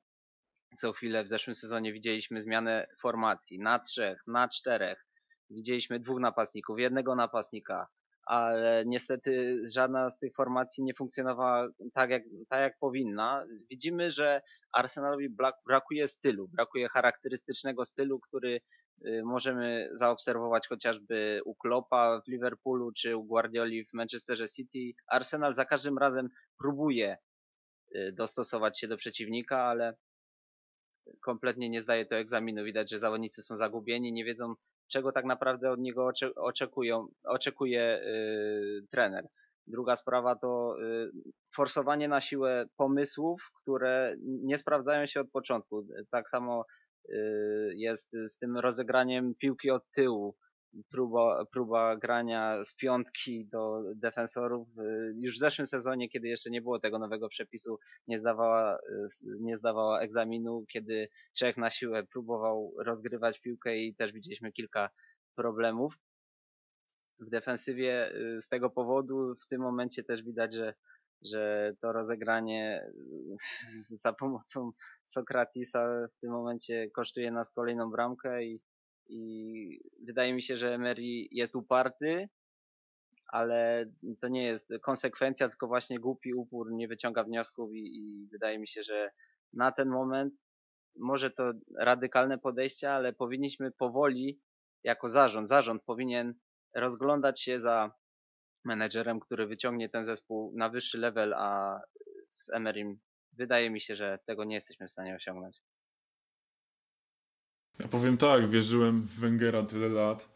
Co 0.76 0.92
chwilę 0.92 1.22
w 1.22 1.28
zeszłym 1.28 1.54
sezonie 1.54 1.92
widzieliśmy 1.92 2.40
zmianę 2.40 2.86
formacji 3.00 3.58
na 3.58 3.78
trzech, 3.78 4.22
na 4.26 4.48
czterech. 4.48 5.06
Widzieliśmy 5.50 6.00
dwóch 6.00 6.20
napastników, 6.20 6.78
jednego 6.78 7.14
napastnika, 7.14 7.88
ale 8.26 8.84
niestety 8.86 9.62
żadna 9.74 10.10
z 10.10 10.18
tych 10.18 10.34
formacji 10.34 10.84
nie 10.84 10.94
funkcjonowała 10.94 11.68
tak 11.94 12.10
jak, 12.10 12.22
tak 12.48 12.60
jak 12.60 12.78
powinna. 12.78 13.44
Widzimy, 13.70 14.10
że 14.10 14.42
Arsenalowi 14.72 15.30
brak- 15.30 15.62
brakuje 15.66 16.06
stylu, 16.06 16.48
brakuje 16.48 16.88
charakterystycznego 16.88 17.84
stylu, 17.84 18.20
który 18.20 18.60
y, 19.06 19.22
możemy 19.24 19.88
zaobserwować 19.92 20.68
chociażby 20.68 21.40
u 21.44 21.54
Kloppa 21.54 22.20
w 22.26 22.30
Liverpoolu 22.30 22.92
czy 22.92 23.16
u 23.16 23.24
Guardioli 23.24 23.84
w 23.84 23.92
Manchesterze 23.92 24.48
City. 24.48 25.02
Arsenal 25.06 25.54
za 25.54 25.64
każdym 25.64 25.98
razem 25.98 26.28
próbuje 26.58 27.16
y, 27.96 28.12
dostosować 28.12 28.80
się 28.80 28.88
do 28.88 28.96
przeciwnika, 28.96 29.64
ale 29.64 29.94
kompletnie 31.20 31.68
nie 31.68 31.80
zdaje 31.80 32.06
to 32.06 32.16
egzaminu. 32.16 32.64
Widać, 32.64 32.90
że 32.90 32.98
zawodnicy 32.98 33.42
są 33.42 33.56
zagubieni, 33.56 34.12
nie 34.12 34.24
wiedzą 34.24 34.54
czego 34.92 35.12
tak 35.12 35.24
naprawdę 35.24 35.70
od 35.70 35.80
niego 35.80 36.06
ocze- 36.06 36.34
oczekują, 36.36 37.06
oczekuje 37.24 38.02
y, 38.02 38.86
trener. 38.90 39.28
Druga 39.66 39.96
sprawa 39.96 40.36
to 40.36 40.76
y, 40.82 41.10
forsowanie 41.56 42.08
na 42.08 42.20
siłę 42.20 42.66
pomysłów, 42.76 43.50
które 43.62 44.16
nie 44.22 44.58
sprawdzają 44.58 45.06
się 45.06 45.20
od 45.20 45.30
początku. 45.30 45.86
Tak 46.10 46.30
samo 46.30 46.64
y, 47.08 47.72
jest 47.76 48.08
z 48.12 48.38
tym 48.38 48.58
rozegraniem 48.58 49.34
piłki 49.34 49.70
od 49.70 49.82
tyłu. 49.94 50.36
Próba, 50.90 51.44
próba 51.52 51.96
grania 51.96 52.64
z 52.64 52.74
piątki 52.74 53.46
do 53.46 53.82
defensorów. 53.94 54.68
Y, 54.78 55.14
Już 55.20 55.34
w 55.36 55.38
zeszłym 55.38 55.66
sezonie, 55.66 56.08
kiedy 56.08 56.28
jeszcze 56.28 56.50
nie 56.50 56.62
było 56.62 56.80
tego 56.80 56.98
nowego 56.98 57.28
przepisu, 57.28 57.78
nie 58.08 58.18
zdawała, 58.18 58.78
y, 58.78 59.08
nie 59.40 59.58
zdawała 59.58 60.00
egzaminu, 60.00 60.64
kiedy 60.72 61.08
Czech 61.34 61.56
na 61.56 61.70
siłę 61.70 62.04
próbował 62.06 62.74
rozgrywać 62.78 63.40
piłkę 63.40 63.76
i 63.76 63.94
też 63.94 64.12
widzieliśmy 64.12 64.52
kilka 64.52 64.90
problemów 65.36 65.94
w 67.20 67.30
defensywie 67.30 68.12
y, 68.16 68.40
z 68.42 68.48
tego 68.48 68.70
powodu. 68.70 69.34
W 69.44 69.46
tym 69.46 69.60
momencie 69.60 70.04
też 70.04 70.22
widać, 70.22 70.54
że, 70.54 70.74
że 71.22 71.72
to 71.80 71.92
rozegranie 71.92 72.86
za 74.02 74.12
pomocą 74.12 74.72
Sokratisa 75.04 76.08
w 76.12 76.16
tym 76.20 76.30
momencie 76.30 76.90
kosztuje 76.90 77.30
nas 77.30 77.50
kolejną 77.50 77.90
bramkę 77.90 78.44
i, 78.44 78.60
i 79.08 79.80
wydaje 80.06 80.34
mi 80.34 80.42
się, 80.42 80.56
że 80.56 80.74
Emery 80.74 81.02
jest 81.30 81.56
uparty, 81.56 82.28
ale 83.28 83.86
to 84.20 84.28
nie 84.28 84.44
jest 84.44 84.68
konsekwencja, 84.82 85.48
tylko 85.48 85.66
właśnie 85.66 85.98
głupi 85.98 86.34
upór, 86.34 86.72
nie 86.72 86.88
wyciąga 86.88 87.24
wniosków 87.24 87.74
i, 87.74 87.96
i 87.98 88.28
wydaje 88.32 88.58
mi 88.58 88.68
się, 88.68 88.82
że 88.82 89.10
na 89.52 89.72
ten 89.72 89.88
moment 89.88 90.34
może 90.96 91.30
to 91.30 91.52
radykalne 91.78 92.38
podejście, 92.38 92.92
ale 92.92 93.12
powinniśmy 93.12 93.70
powoli, 93.70 94.40
jako 94.84 95.08
zarząd, 95.08 95.48
zarząd 95.48 95.82
powinien 95.82 96.34
rozglądać 96.74 97.42
się 97.42 97.60
za 97.60 97.92
menedżerem, 98.64 99.20
który 99.20 99.46
wyciągnie 99.46 99.88
ten 99.88 100.04
zespół 100.04 100.52
na 100.56 100.68
wyższy 100.68 100.98
level, 100.98 101.34
a 101.34 101.80
z 102.32 102.50
Emerym 102.50 103.00
wydaje 103.32 103.70
mi 103.70 103.80
się, 103.80 103.96
że 103.96 104.18
tego 104.26 104.44
nie 104.44 104.54
jesteśmy 104.54 104.86
w 104.86 104.90
stanie 104.90 105.14
osiągnąć. 105.14 105.60
Ja 107.78 107.88
powiem 107.88 108.16
tak, 108.16 108.50
wierzyłem 108.50 109.02
w 109.02 109.20
Wengera 109.20 109.62
tyle 109.62 109.88
lat, 109.88 110.28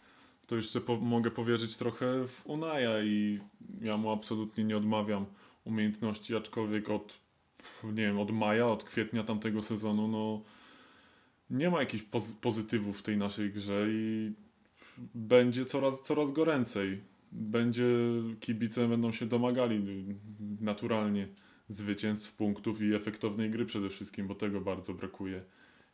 to 0.46 0.56
jeszcze 0.56 0.80
po, 0.80 0.96
mogę 0.96 1.30
powierzyć 1.30 1.76
trochę 1.76 2.26
w 2.26 2.46
Unaja 2.46 3.02
i 3.02 3.38
ja 3.80 3.96
mu 3.96 4.10
absolutnie 4.10 4.64
nie 4.64 4.76
odmawiam 4.76 5.26
umiejętności, 5.64 6.36
aczkolwiek 6.36 6.90
od, 6.90 7.20
nie 7.84 7.92
wiem, 8.02 8.18
od 8.18 8.30
maja, 8.30 8.66
od 8.66 8.84
kwietnia 8.84 9.24
tamtego 9.24 9.62
sezonu, 9.62 10.08
no 10.08 10.42
nie 11.50 11.70
ma 11.70 11.80
jakichś 11.80 12.04
pozy- 12.04 12.40
pozytywów 12.40 12.98
w 12.98 13.02
tej 13.02 13.16
naszej 13.16 13.50
grze 13.50 13.86
i 13.90 14.32
będzie 15.14 15.64
coraz, 15.64 16.02
coraz 16.02 16.32
goręcej. 16.32 17.00
Będzie, 17.32 17.84
kibice 18.40 18.88
będą 18.88 19.12
się 19.12 19.26
domagali 19.26 19.84
naturalnie 20.60 21.28
zwycięstw, 21.68 22.32
punktów 22.32 22.82
i 22.82 22.94
efektownej 22.94 23.50
gry 23.50 23.66
przede 23.66 23.88
wszystkim, 23.88 24.26
bo 24.26 24.34
tego 24.34 24.60
bardzo 24.60 24.94
brakuje. 24.94 25.44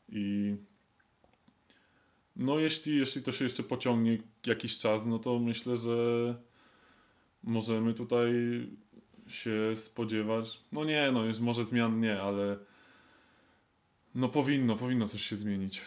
I 0.09 0.57
no 2.37 2.59
jeśli, 2.59 2.97
jeśli 2.97 3.23
to 3.23 3.33
się 3.33 3.45
jeszcze 3.45 3.62
pociągnie 3.62 4.18
jakiś 4.47 4.79
czas, 4.79 5.07
no 5.07 5.18
to 5.18 5.38
myślę, 5.38 5.77
że 5.77 5.97
możemy 7.42 7.95
tutaj 7.95 8.33
się 9.27 9.73
spodziewać. 9.75 10.61
No 10.73 10.85
nie, 10.85 11.11
no 11.12 11.25
już 11.25 11.38
może 11.38 11.64
zmian 11.64 12.01
nie, 12.01 12.21
ale 12.21 12.59
no 14.14 14.29
powinno, 14.29 14.77
powinno 14.77 15.09
coś 15.09 15.23
się 15.23 15.37
zmienić. 15.37 15.83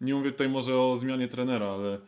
Nie 0.00 0.14
mówię 0.14 0.30
tutaj 0.32 0.48
może 0.48 0.80
o 0.80 0.96
zmianie 0.96 1.28
trenera, 1.28 1.66
ale 1.66 1.98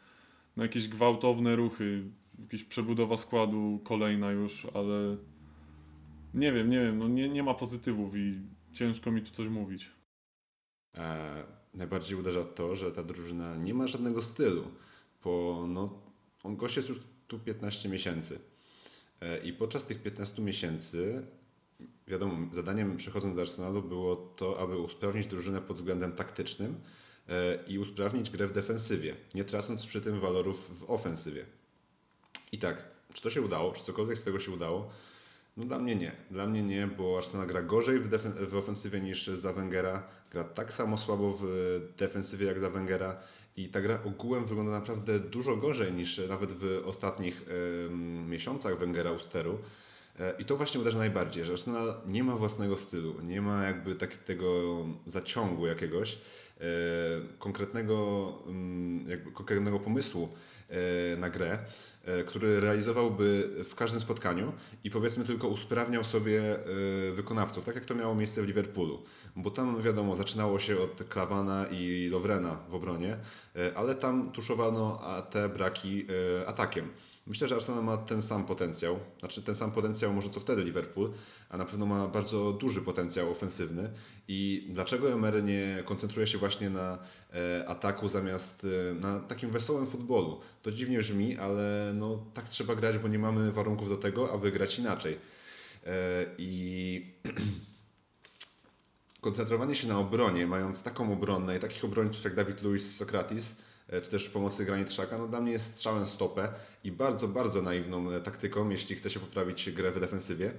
no 0.56 0.62
jakieś 0.62 0.88
gwałtowne 0.88 1.56
ruchy, 1.56 2.02
jakaś 2.38 2.64
przebudowa 2.64 3.16
składu 3.16 3.80
kolejna 3.84 4.30
już, 4.30 4.66
ale 4.74 5.16
nie 6.34 6.52
wiem, 6.52 6.68
nie 6.68 6.80
wiem, 6.80 6.98
no 6.98 7.08
nie, 7.08 7.28
nie 7.28 7.42
ma 7.42 7.54
pozytywów 7.54 8.16
i 8.16 8.40
ciężko 8.72 9.10
mi 9.10 9.22
tu 9.22 9.30
coś 9.30 9.48
mówić. 9.48 9.90
E, 10.96 11.44
najbardziej 11.76 12.18
uderza 12.18 12.44
to, 12.44 12.76
że 12.76 12.92
ta 12.92 13.02
drużyna 13.02 13.56
nie 13.56 13.74
ma 13.74 13.86
żadnego 13.86 14.22
stylu, 14.22 14.64
bo 15.24 15.64
no, 15.68 15.98
on 16.42 16.56
gość 16.56 16.76
jest 16.76 16.88
już 16.88 16.98
tu 17.28 17.38
15 17.38 17.88
miesięcy. 17.88 18.38
E, 19.20 19.38
I 19.38 19.52
podczas 19.52 19.84
tych 19.84 20.02
15 20.02 20.42
miesięcy, 20.42 21.22
wiadomo, 22.08 22.54
zadaniem 22.54 22.96
przechodząc 22.96 23.36
do 23.36 23.42
Arsenalu 23.42 23.82
było 23.82 24.16
to, 24.16 24.60
aby 24.60 24.78
usprawnić 24.78 25.26
drużynę 25.26 25.60
pod 25.60 25.76
względem 25.76 26.12
taktycznym 26.12 26.80
e, 27.28 27.58
i 27.68 27.78
usprawnić 27.78 28.30
grę 28.30 28.46
w 28.46 28.52
defensywie, 28.52 29.16
nie 29.34 29.44
tracąc 29.44 29.86
przy 29.86 30.00
tym 30.00 30.20
walorów 30.20 30.78
w 30.78 30.90
ofensywie. 30.90 31.46
I 32.52 32.58
tak, 32.58 32.84
czy 33.12 33.22
to 33.22 33.30
się 33.30 33.42
udało, 33.42 33.72
czy 33.72 33.84
cokolwiek 33.84 34.18
z 34.18 34.22
tego 34.22 34.40
się 34.40 34.50
udało? 34.50 34.90
No 35.56 35.64
dla 35.64 35.78
mnie 35.78 35.96
nie. 35.96 36.12
Dla 36.30 36.46
mnie 36.46 36.62
nie, 36.62 36.86
bo 36.86 37.18
Arsenal 37.18 37.46
gra 37.46 37.62
gorzej 37.62 37.98
w, 37.98 38.10
defen- 38.10 38.46
w 38.46 38.56
ofensywie 38.56 39.00
niż 39.00 39.26
za 39.26 39.52
Wengera. 39.52 40.02
Gra 40.32 40.44
tak 40.44 40.72
samo 40.72 40.98
słabo 40.98 41.38
w 41.40 41.46
defensywie 41.98 42.46
jak 42.46 42.58
za 42.60 42.70
Wengera. 42.70 43.16
I 43.56 43.68
ta 43.68 43.80
gra 43.80 43.98
ogółem 44.04 44.44
wygląda 44.46 44.72
naprawdę 44.72 45.20
dużo 45.20 45.56
gorzej 45.56 45.92
niż 45.92 46.20
nawet 46.28 46.50
w 46.52 46.82
ostatnich 46.86 47.42
em, 47.86 48.30
miesiącach 48.30 48.78
Wengera 48.78 49.12
u 49.12 49.18
steru. 49.18 49.58
E, 50.20 50.34
I 50.38 50.44
to 50.44 50.56
właśnie 50.56 50.80
uderza 50.80 50.98
najbardziej, 50.98 51.44
że 51.44 51.52
Arsenal 51.52 51.94
nie 52.06 52.24
ma 52.24 52.36
własnego 52.36 52.76
stylu, 52.76 53.14
nie 53.22 53.42
ma 53.42 53.64
jakby 53.64 53.94
takiego 53.94 54.84
zaciągu 55.06 55.66
jakiegoś, 55.66 56.18
e, 56.60 56.64
konkretnego, 57.38 58.32
jakby 59.06 59.32
konkretnego 59.32 59.78
pomysłu 59.80 60.28
e, 60.68 61.16
na 61.16 61.30
grę, 61.30 61.50
e, 61.52 61.58
który 62.26 62.60
realizowałby 62.60 63.50
w 63.70 63.74
każdym 63.74 64.00
spotkaniu 64.00 64.52
i 64.84 64.90
powiedzmy 64.90 65.24
tylko 65.24 65.48
usprawniał 65.48 66.04
sobie 66.04 66.58
e, 66.58 67.12
wykonawców, 67.12 67.64
tak 67.64 67.74
jak 67.74 67.84
to 67.84 67.94
miało 67.94 68.14
miejsce 68.14 68.42
w 68.42 68.46
Liverpoolu. 68.46 69.02
Bo 69.36 69.50
tam 69.50 69.82
wiadomo, 69.82 70.16
zaczynało 70.16 70.58
się 70.58 70.78
od 70.78 71.04
Klawana 71.08 71.66
i 71.70 72.08
Lovrena 72.10 72.56
w 72.68 72.74
obronie, 72.74 73.16
e, 73.56 73.72
ale 73.76 73.94
tam 73.94 74.32
tuszowano 74.32 75.00
te 75.30 75.48
braki 75.48 76.06
e, 76.42 76.48
atakiem. 76.48 76.88
Myślę, 77.26 77.48
że 77.48 77.54
Arsenal 77.54 77.84
ma 77.84 77.96
ten 77.96 78.22
sam 78.22 78.44
potencjał, 78.44 78.98
znaczy 79.18 79.42
ten 79.42 79.56
sam 79.56 79.72
potencjał 79.72 80.12
może 80.12 80.30
co 80.30 80.40
wtedy 80.40 80.64
Liverpool, 80.64 81.12
a 81.48 81.56
na 81.56 81.64
pewno 81.64 81.86
ma 81.86 82.08
bardzo 82.08 82.52
duży 82.52 82.82
potencjał 82.82 83.30
ofensywny. 83.30 83.90
I 84.28 84.68
dlaczego 84.70 85.12
Emery 85.12 85.42
nie 85.42 85.82
koncentruje 85.84 86.26
się 86.26 86.38
właśnie 86.38 86.70
na 86.70 86.98
e, 87.34 87.68
ataku 87.68 88.08
zamiast 88.08 88.66
e, 88.90 88.94
na 88.94 89.20
takim 89.20 89.50
wesołym 89.50 89.86
futbolu? 89.86 90.40
To 90.62 90.72
dziwnie 90.72 90.98
brzmi, 90.98 91.36
ale 91.36 91.92
no, 91.94 92.24
tak 92.34 92.48
trzeba 92.48 92.74
grać, 92.74 92.98
bo 92.98 93.08
nie 93.08 93.18
mamy 93.18 93.52
warunków 93.52 93.88
do 93.88 93.96
tego, 93.96 94.32
aby 94.32 94.52
grać 94.52 94.78
inaczej. 94.78 95.18
E, 95.86 96.26
I 96.38 97.02
koncentrowanie 99.20 99.74
się 99.74 99.88
na 99.88 99.98
obronie, 99.98 100.46
mając 100.46 100.82
taką 100.82 101.12
obronę 101.12 101.56
i 101.56 101.60
takich 101.60 101.84
obrońców 101.84 102.24
jak 102.24 102.34
Dawid 102.34 102.62
Luiz 102.62 102.96
Sokratis, 102.96 103.56
czy 103.90 104.10
też 104.10 104.28
pomocy 104.28 104.64
Granit 104.64 104.88
Xhaka, 104.88 105.18
no 105.18 105.28
dla 105.28 105.40
mnie 105.40 105.52
jest 105.52 105.64
strzałem 105.64 106.06
stopę 106.06 106.48
i 106.84 106.92
bardzo, 106.92 107.28
bardzo 107.28 107.62
naiwną 107.62 108.10
e, 108.10 108.20
taktyką, 108.20 108.70
jeśli 108.70 108.96
chce 108.96 109.10
się 109.10 109.20
poprawić 109.20 109.70
grę 109.70 109.92
w 109.92 110.00
defensywie. 110.00 110.52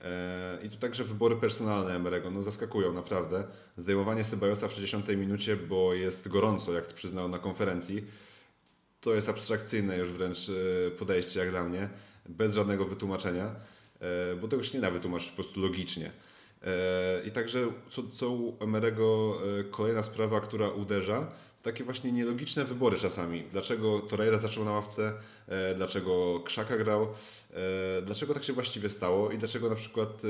E, 0.00 0.58
I 0.62 0.70
tu 0.70 0.76
także 0.76 1.04
wybory 1.04 1.36
personalne 1.36 1.94
Emerego 1.94 2.30
no 2.30 2.42
zaskakują 2.42 2.92
naprawdę. 2.92 3.44
Zdejmowanie 3.76 4.24
Sebajosa 4.24 4.68
w 4.68 4.72
60 4.72 5.08
minucie, 5.08 5.56
bo 5.56 5.94
jest 5.94 6.28
gorąco, 6.28 6.72
jak 6.72 6.86
to 6.86 6.94
przyznał 6.94 7.28
na 7.28 7.38
konferencji, 7.38 8.04
to 9.00 9.14
jest 9.14 9.28
abstrakcyjne 9.28 9.98
już 9.98 10.12
wręcz 10.12 10.48
e, 10.48 10.90
podejście 10.90 11.40
jak 11.40 11.50
dla 11.50 11.64
mnie, 11.64 11.88
bez 12.28 12.54
żadnego 12.54 12.84
wytłumaczenia, 12.84 13.54
e, 14.00 14.36
bo 14.36 14.48
tego 14.48 14.64
się 14.64 14.74
nie 14.74 14.82
da 14.82 14.90
wytłumaczyć 14.90 15.28
po 15.28 15.34
prostu 15.34 15.60
logicznie. 15.60 16.10
E, 16.62 17.22
I 17.26 17.30
także 17.30 17.66
co, 17.90 18.02
co 18.14 18.30
u 18.30 18.56
Emerego 18.60 19.38
e, 19.60 19.64
kolejna 19.64 20.02
sprawa, 20.02 20.40
która 20.40 20.68
uderza, 20.68 21.32
takie 21.66 21.84
właśnie 21.84 22.12
nielogiczne 22.12 22.64
wybory 22.64 22.98
czasami. 22.98 23.42
Dlaczego 23.52 24.00
Torreira 24.00 24.38
zaczął 24.38 24.64
na 24.64 24.70
ławce, 24.70 25.12
e, 25.48 25.74
dlaczego 25.74 26.40
Krzaka 26.40 26.76
grał, 26.76 27.02
e, 27.02 28.02
dlaczego 28.02 28.34
tak 28.34 28.44
się 28.44 28.52
właściwie 28.52 28.90
stało 28.90 29.30
i 29.30 29.38
dlaczego 29.38 29.68
na 29.70 29.74
przykład 29.74 30.22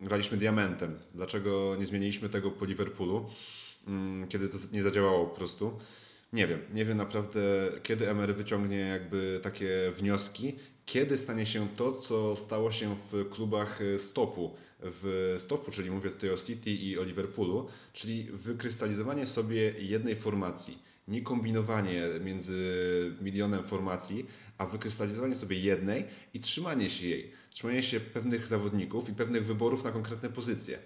e, 0.00 0.04
graliśmy 0.04 0.38
diamentem, 0.38 0.98
dlaczego 1.14 1.76
nie 1.78 1.86
zmieniliśmy 1.86 2.28
tego 2.28 2.50
po 2.50 2.64
Liverpoolu, 2.64 3.30
mm, 3.86 4.28
kiedy 4.28 4.48
to 4.48 4.58
nie 4.72 4.82
zadziałało 4.82 5.26
po 5.26 5.36
prostu. 5.36 5.78
Nie 6.32 6.46
wiem, 6.46 6.60
nie 6.74 6.84
wiem 6.84 6.96
naprawdę, 6.96 7.40
kiedy 7.82 8.10
Emery 8.10 8.34
wyciągnie 8.34 8.78
jakby 8.78 9.40
takie 9.42 9.92
wnioski, 9.96 10.58
kiedy 10.86 11.18
stanie 11.18 11.46
się 11.46 11.68
to, 11.76 11.92
co 11.92 12.36
stało 12.36 12.72
się 12.72 12.96
w 13.12 13.30
klubach 13.30 13.80
e, 13.82 13.98
stopu, 13.98 14.54
w 14.80 15.36
stopu, 15.44 15.70
czyli 15.70 15.90
mówię 15.90 16.10
tutaj 16.10 16.30
o 16.30 16.36
City 16.36 16.70
i 16.70 16.98
o 16.98 17.04
Liverpoolu, 17.04 17.68
czyli 17.92 18.24
wykrystalizowanie 18.24 19.26
sobie 19.26 19.74
jednej 19.78 20.16
formacji, 20.16 20.78
nie 21.08 21.22
kombinowanie 21.22 22.02
między 22.24 23.16
milionem 23.20 23.64
formacji, 23.64 24.26
a 24.58 24.66
wykrystalizowanie 24.66 25.34
sobie 25.34 25.58
jednej 25.58 26.04
i 26.34 26.40
trzymanie 26.40 26.90
się 26.90 27.06
jej, 27.06 27.32
trzymanie 27.50 27.82
się 27.82 28.00
pewnych 28.00 28.46
zawodników 28.46 29.08
i 29.08 29.14
pewnych 29.14 29.46
wyborów 29.46 29.84
na 29.84 29.92
konkretne 29.92 30.28
pozycje. 30.28 30.78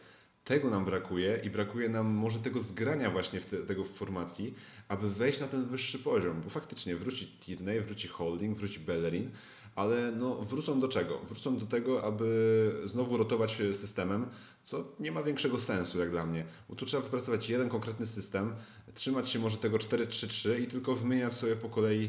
Tego 0.44 0.70
nam 0.70 0.84
brakuje 0.84 1.40
i 1.44 1.50
brakuje 1.50 1.88
nam 1.88 2.06
może 2.06 2.38
tego 2.38 2.60
zgrania 2.60 3.10
właśnie 3.10 3.40
w 3.40 3.46
te, 3.46 3.56
tego 3.56 3.84
w 3.84 3.90
formacji, 3.90 4.54
aby 4.88 5.10
wejść 5.10 5.40
na 5.40 5.48
ten 5.48 5.64
wyższy 5.64 5.98
poziom, 5.98 6.42
bo 6.42 6.50
faktycznie 6.50 6.96
wróci 6.96 7.26
Tierney, 7.40 7.80
wróci 7.80 8.08
Holding, 8.08 8.58
wróci 8.58 8.80
Bellerin, 8.80 9.30
ale 9.76 10.12
no 10.12 10.34
wrócą 10.34 10.80
do 10.80 10.88
czego? 10.88 11.18
Wrócą 11.18 11.58
do 11.58 11.66
tego, 11.66 12.04
aby 12.04 12.80
znowu 12.84 13.16
rotować 13.16 13.56
systemem, 13.80 14.26
co 14.64 14.84
nie 15.00 15.12
ma 15.12 15.22
większego 15.22 15.60
sensu 15.60 15.98
jak 15.98 16.10
dla 16.10 16.26
mnie, 16.26 16.44
bo 16.68 16.76
tu 16.76 16.86
trzeba 16.86 17.02
wypracować 17.02 17.48
jeden 17.48 17.68
konkretny 17.68 18.06
system, 18.06 18.54
trzymać 18.94 19.30
się 19.30 19.38
może 19.38 19.56
tego 19.56 19.76
4-3-3 19.76 20.60
i 20.60 20.66
tylko 20.66 20.94
wymieniać 20.94 21.34
sobie 21.34 21.56
po 21.56 21.68
kolei 21.68 22.08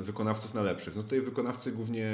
wykonawców 0.00 0.54
na 0.54 0.62
lepszych. 0.62 0.96
No 0.96 1.02
tutaj 1.02 1.20
wykonawcy 1.20 1.72
głównie 1.72 2.12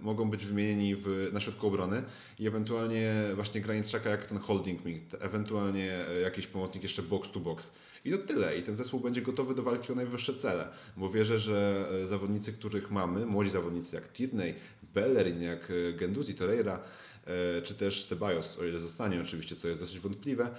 mogą 0.00 0.30
być 0.30 0.46
wymienieni 0.46 0.96
w, 0.96 1.30
na 1.32 1.40
środku 1.40 1.66
obrony 1.66 2.02
i 2.38 2.46
ewentualnie 2.46 3.14
właśnie 3.34 3.60
granic 3.60 3.88
czeka 3.88 4.10
jak 4.10 4.26
ten 4.26 4.38
holding 4.38 4.80
ewentualnie 5.20 6.08
e, 6.08 6.20
jakiś 6.20 6.46
pomocnik 6.46 6.82
jeszcze 6.82 7.02
box 7.02 7.30
to 7.32 7.40
box. 7.40 7.70
I 8.04 8.10
to 8.10 8.18
tyle. 8.18 8.58
I 8.58 8.62
ten 8.62 8.76
zespół 8.76 9.00
będzie 9.00 9.22
gotowy 9.22 9.54
do 9.54 9.62
walki 9.62 9.92
o 9.92 9.94
najwyższe 9.94 10.34
cele. 10.34 10.68
Bo 10.96 11.10
wierzę, 11.10 11.38
że 11.38 11.86
e, 12.04 12.06
zawodnicy, 12.06 12.52
których 12.52 12.90
mamy, 12.90 13.26
młodzi 13.26 13.50
zawodnicy 13.50 13.96
jak 13.96 14.12
Tierney, 14.12 14.54
Bellerin, 14.94 15.42
jak 15.42 15.70
e, 15.70 15.92
Genduzi, 15.92 16.34
Torreira, 16.34 16.80
e, 17.26 17.62
czy 17.62 17.74
też 17.74 18.06
Ceballos, 18.06 18.58
o 18.58 18.64
ile 18.64 18.80
zostanie 18.80 19.20
oczywiście, 19.20 19.56
co 19.56 19.68
jest 19.68 19.80
dosyć 19.80 19.98
wątpliwe, 19.98 20.50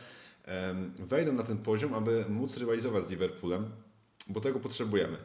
wejdą 0.99 1.33
na 1.33 1.43
ten 1.43 1.57
poziom, 1.57 1.93
aby 1.93 2.25
móc 2.29 2.57
rywalizować 2.57 3.05
z 3.05 3.09
Liverpoolem, 3.09 3.65
bo 4.27 4.41
tego 4.41 4.59
potrzebujemy. 4.59 5.17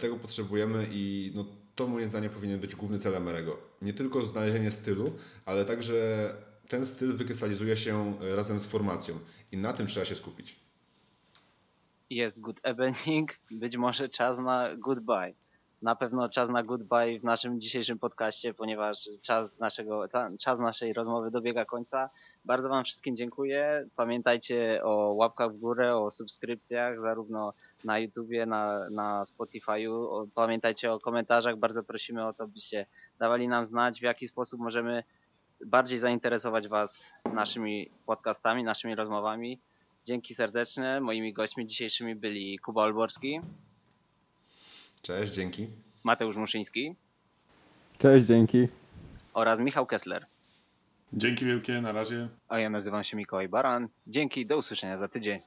Tego 0.00 0.16
potrzebujemy 0.16 0.86
i 0.90 1.32
no, 1.34 1.46
to 1.74 1.86
moim 1.86 2.08
zdaniem 2.08 2.30
powinien 2.30 2.60
być 2.60 2.76
główny 2.76 2.98
cel 2.98 3.14
Emerego. 3.14 3.58
Nie 3.82 3.92
tylko 3.92 4.26
znalezienie 4.26 4.70
stylu, 4.70 5.12
ale 5.44 5.64
także 5.64 5.94
ten 6.68 6.86
styl 6.86 7.16
wykrystalizuje 7.16 7.76
się 7.76 8.18
razem 8.20 8.60
z 8.60 8.66
formacją 8.66 9.18
i 9.52 9.56
na 9.56 9.72
tym 9.72 9.86
trzeba 9.86 10.06
się 10.06 10.14
skupić. 10.14 10.65
Jest 12.10 12.40
good 12.40 12.60
evening, 12.62 13.30
być 13.50 13.76
może 13.76 14.08
czas 14.08 14.38
na 14.38 14.76
goodbye. 14.76 15.34
Na 15.82 15.96
pewno 15.96 16.28
czas 16.28 16.48
na 16.48 16.62
goodbye 16.62 17.18
w 17.20 17.24
naszym 17.24 17.60
dzisiejszym 17.60 17.98
podcaście, 17.98 18.54
ponieważ 18.54 19.08
czas, 19.22 19.58
naszego, 19.58 20.08
czas 20.40 20.58
naszej 20.58 20.92
rozmowy 20.92 21.30
dobiega 21.30 21.64
końca. 21.64 22.10
Bardzo 22.44 22.68
Wam 22.68 22.84
wszystkim 22.84 23.16
dziękuję. 23.16 23.88
Pamiętajcie 23.96 24.80
o 24.84 25.12
łapkach 25.12 25.52
w 25.52 25.58
górę, 25.58 25.96
o 25.96 26.10
subskrypcjach, 26.10 27.00
zarówno 27.00 27.52
na 27.84 27.98
YouTubie, 27.98 28.46
na, 28.46 28.90
na 28.90 29.22
Spotify'u. 29.22 30.26
Pamiętajcie 30.34 30.92
o 30.92 31.00
komentarzach. 31.00 31.56
Bardzo 31.56 31.82
prosimy 31.82 32.26
o 32.26 32.32
to, 32.32 32.48
byście 32.48 32.86
dawali 33.18 33.48
nam 33.48 33.64
znać, 33.64 34.00
w 34.00 34.02
jaki 34.02 34.26
sposób 34.28 34.60
możemy 34.60 35.04
bardziej 35.66 35.98
zainteresować 35.98 36.68
Was 36.68 37.12
naszymi 37.34 37.90
podcastami, 38.06 38.64
naszymi 38.64 38.94
rozmowami. 38.94 39.60
Dzięki 40.06 40.34
serdeczne. 40.34 41.00
Moimi 41.00 41.32
gośćmi 41.32 41.66
dzisiejszymi 41.66 42.14
byli 42.14 42.58
Kuba 42.58 42.82
Olborski, 42.82 43.40
Cześć, 45.02 45.32
dzięki. 45.32 45.68
Mateusz 46.04 46.36
Muszyński 46.36 46.94
Cześć, 47.98 48.26
dzięki. 48.26 48.68
oraz 49.34 49.60
Michał 49.60 49.86
Kessler. 49.86 50.26
Dzięki 51.12 51.44
wielkie, 51.44 51.80
na 51.80 51.92
razie. 51.92 52.28
A 52.48 52.58
ja 52.58 52.70
nazywam 52.70 53.04
się 53.04 53.16
Mikołaj 53.16 53.48
Baran. 53.48 53.88
Dzięki, 54.06 54.46
do 54.46 54.56
usłyszenia 54.56 54.96
za 54.96 55.08
tydzień. 55.08 55.40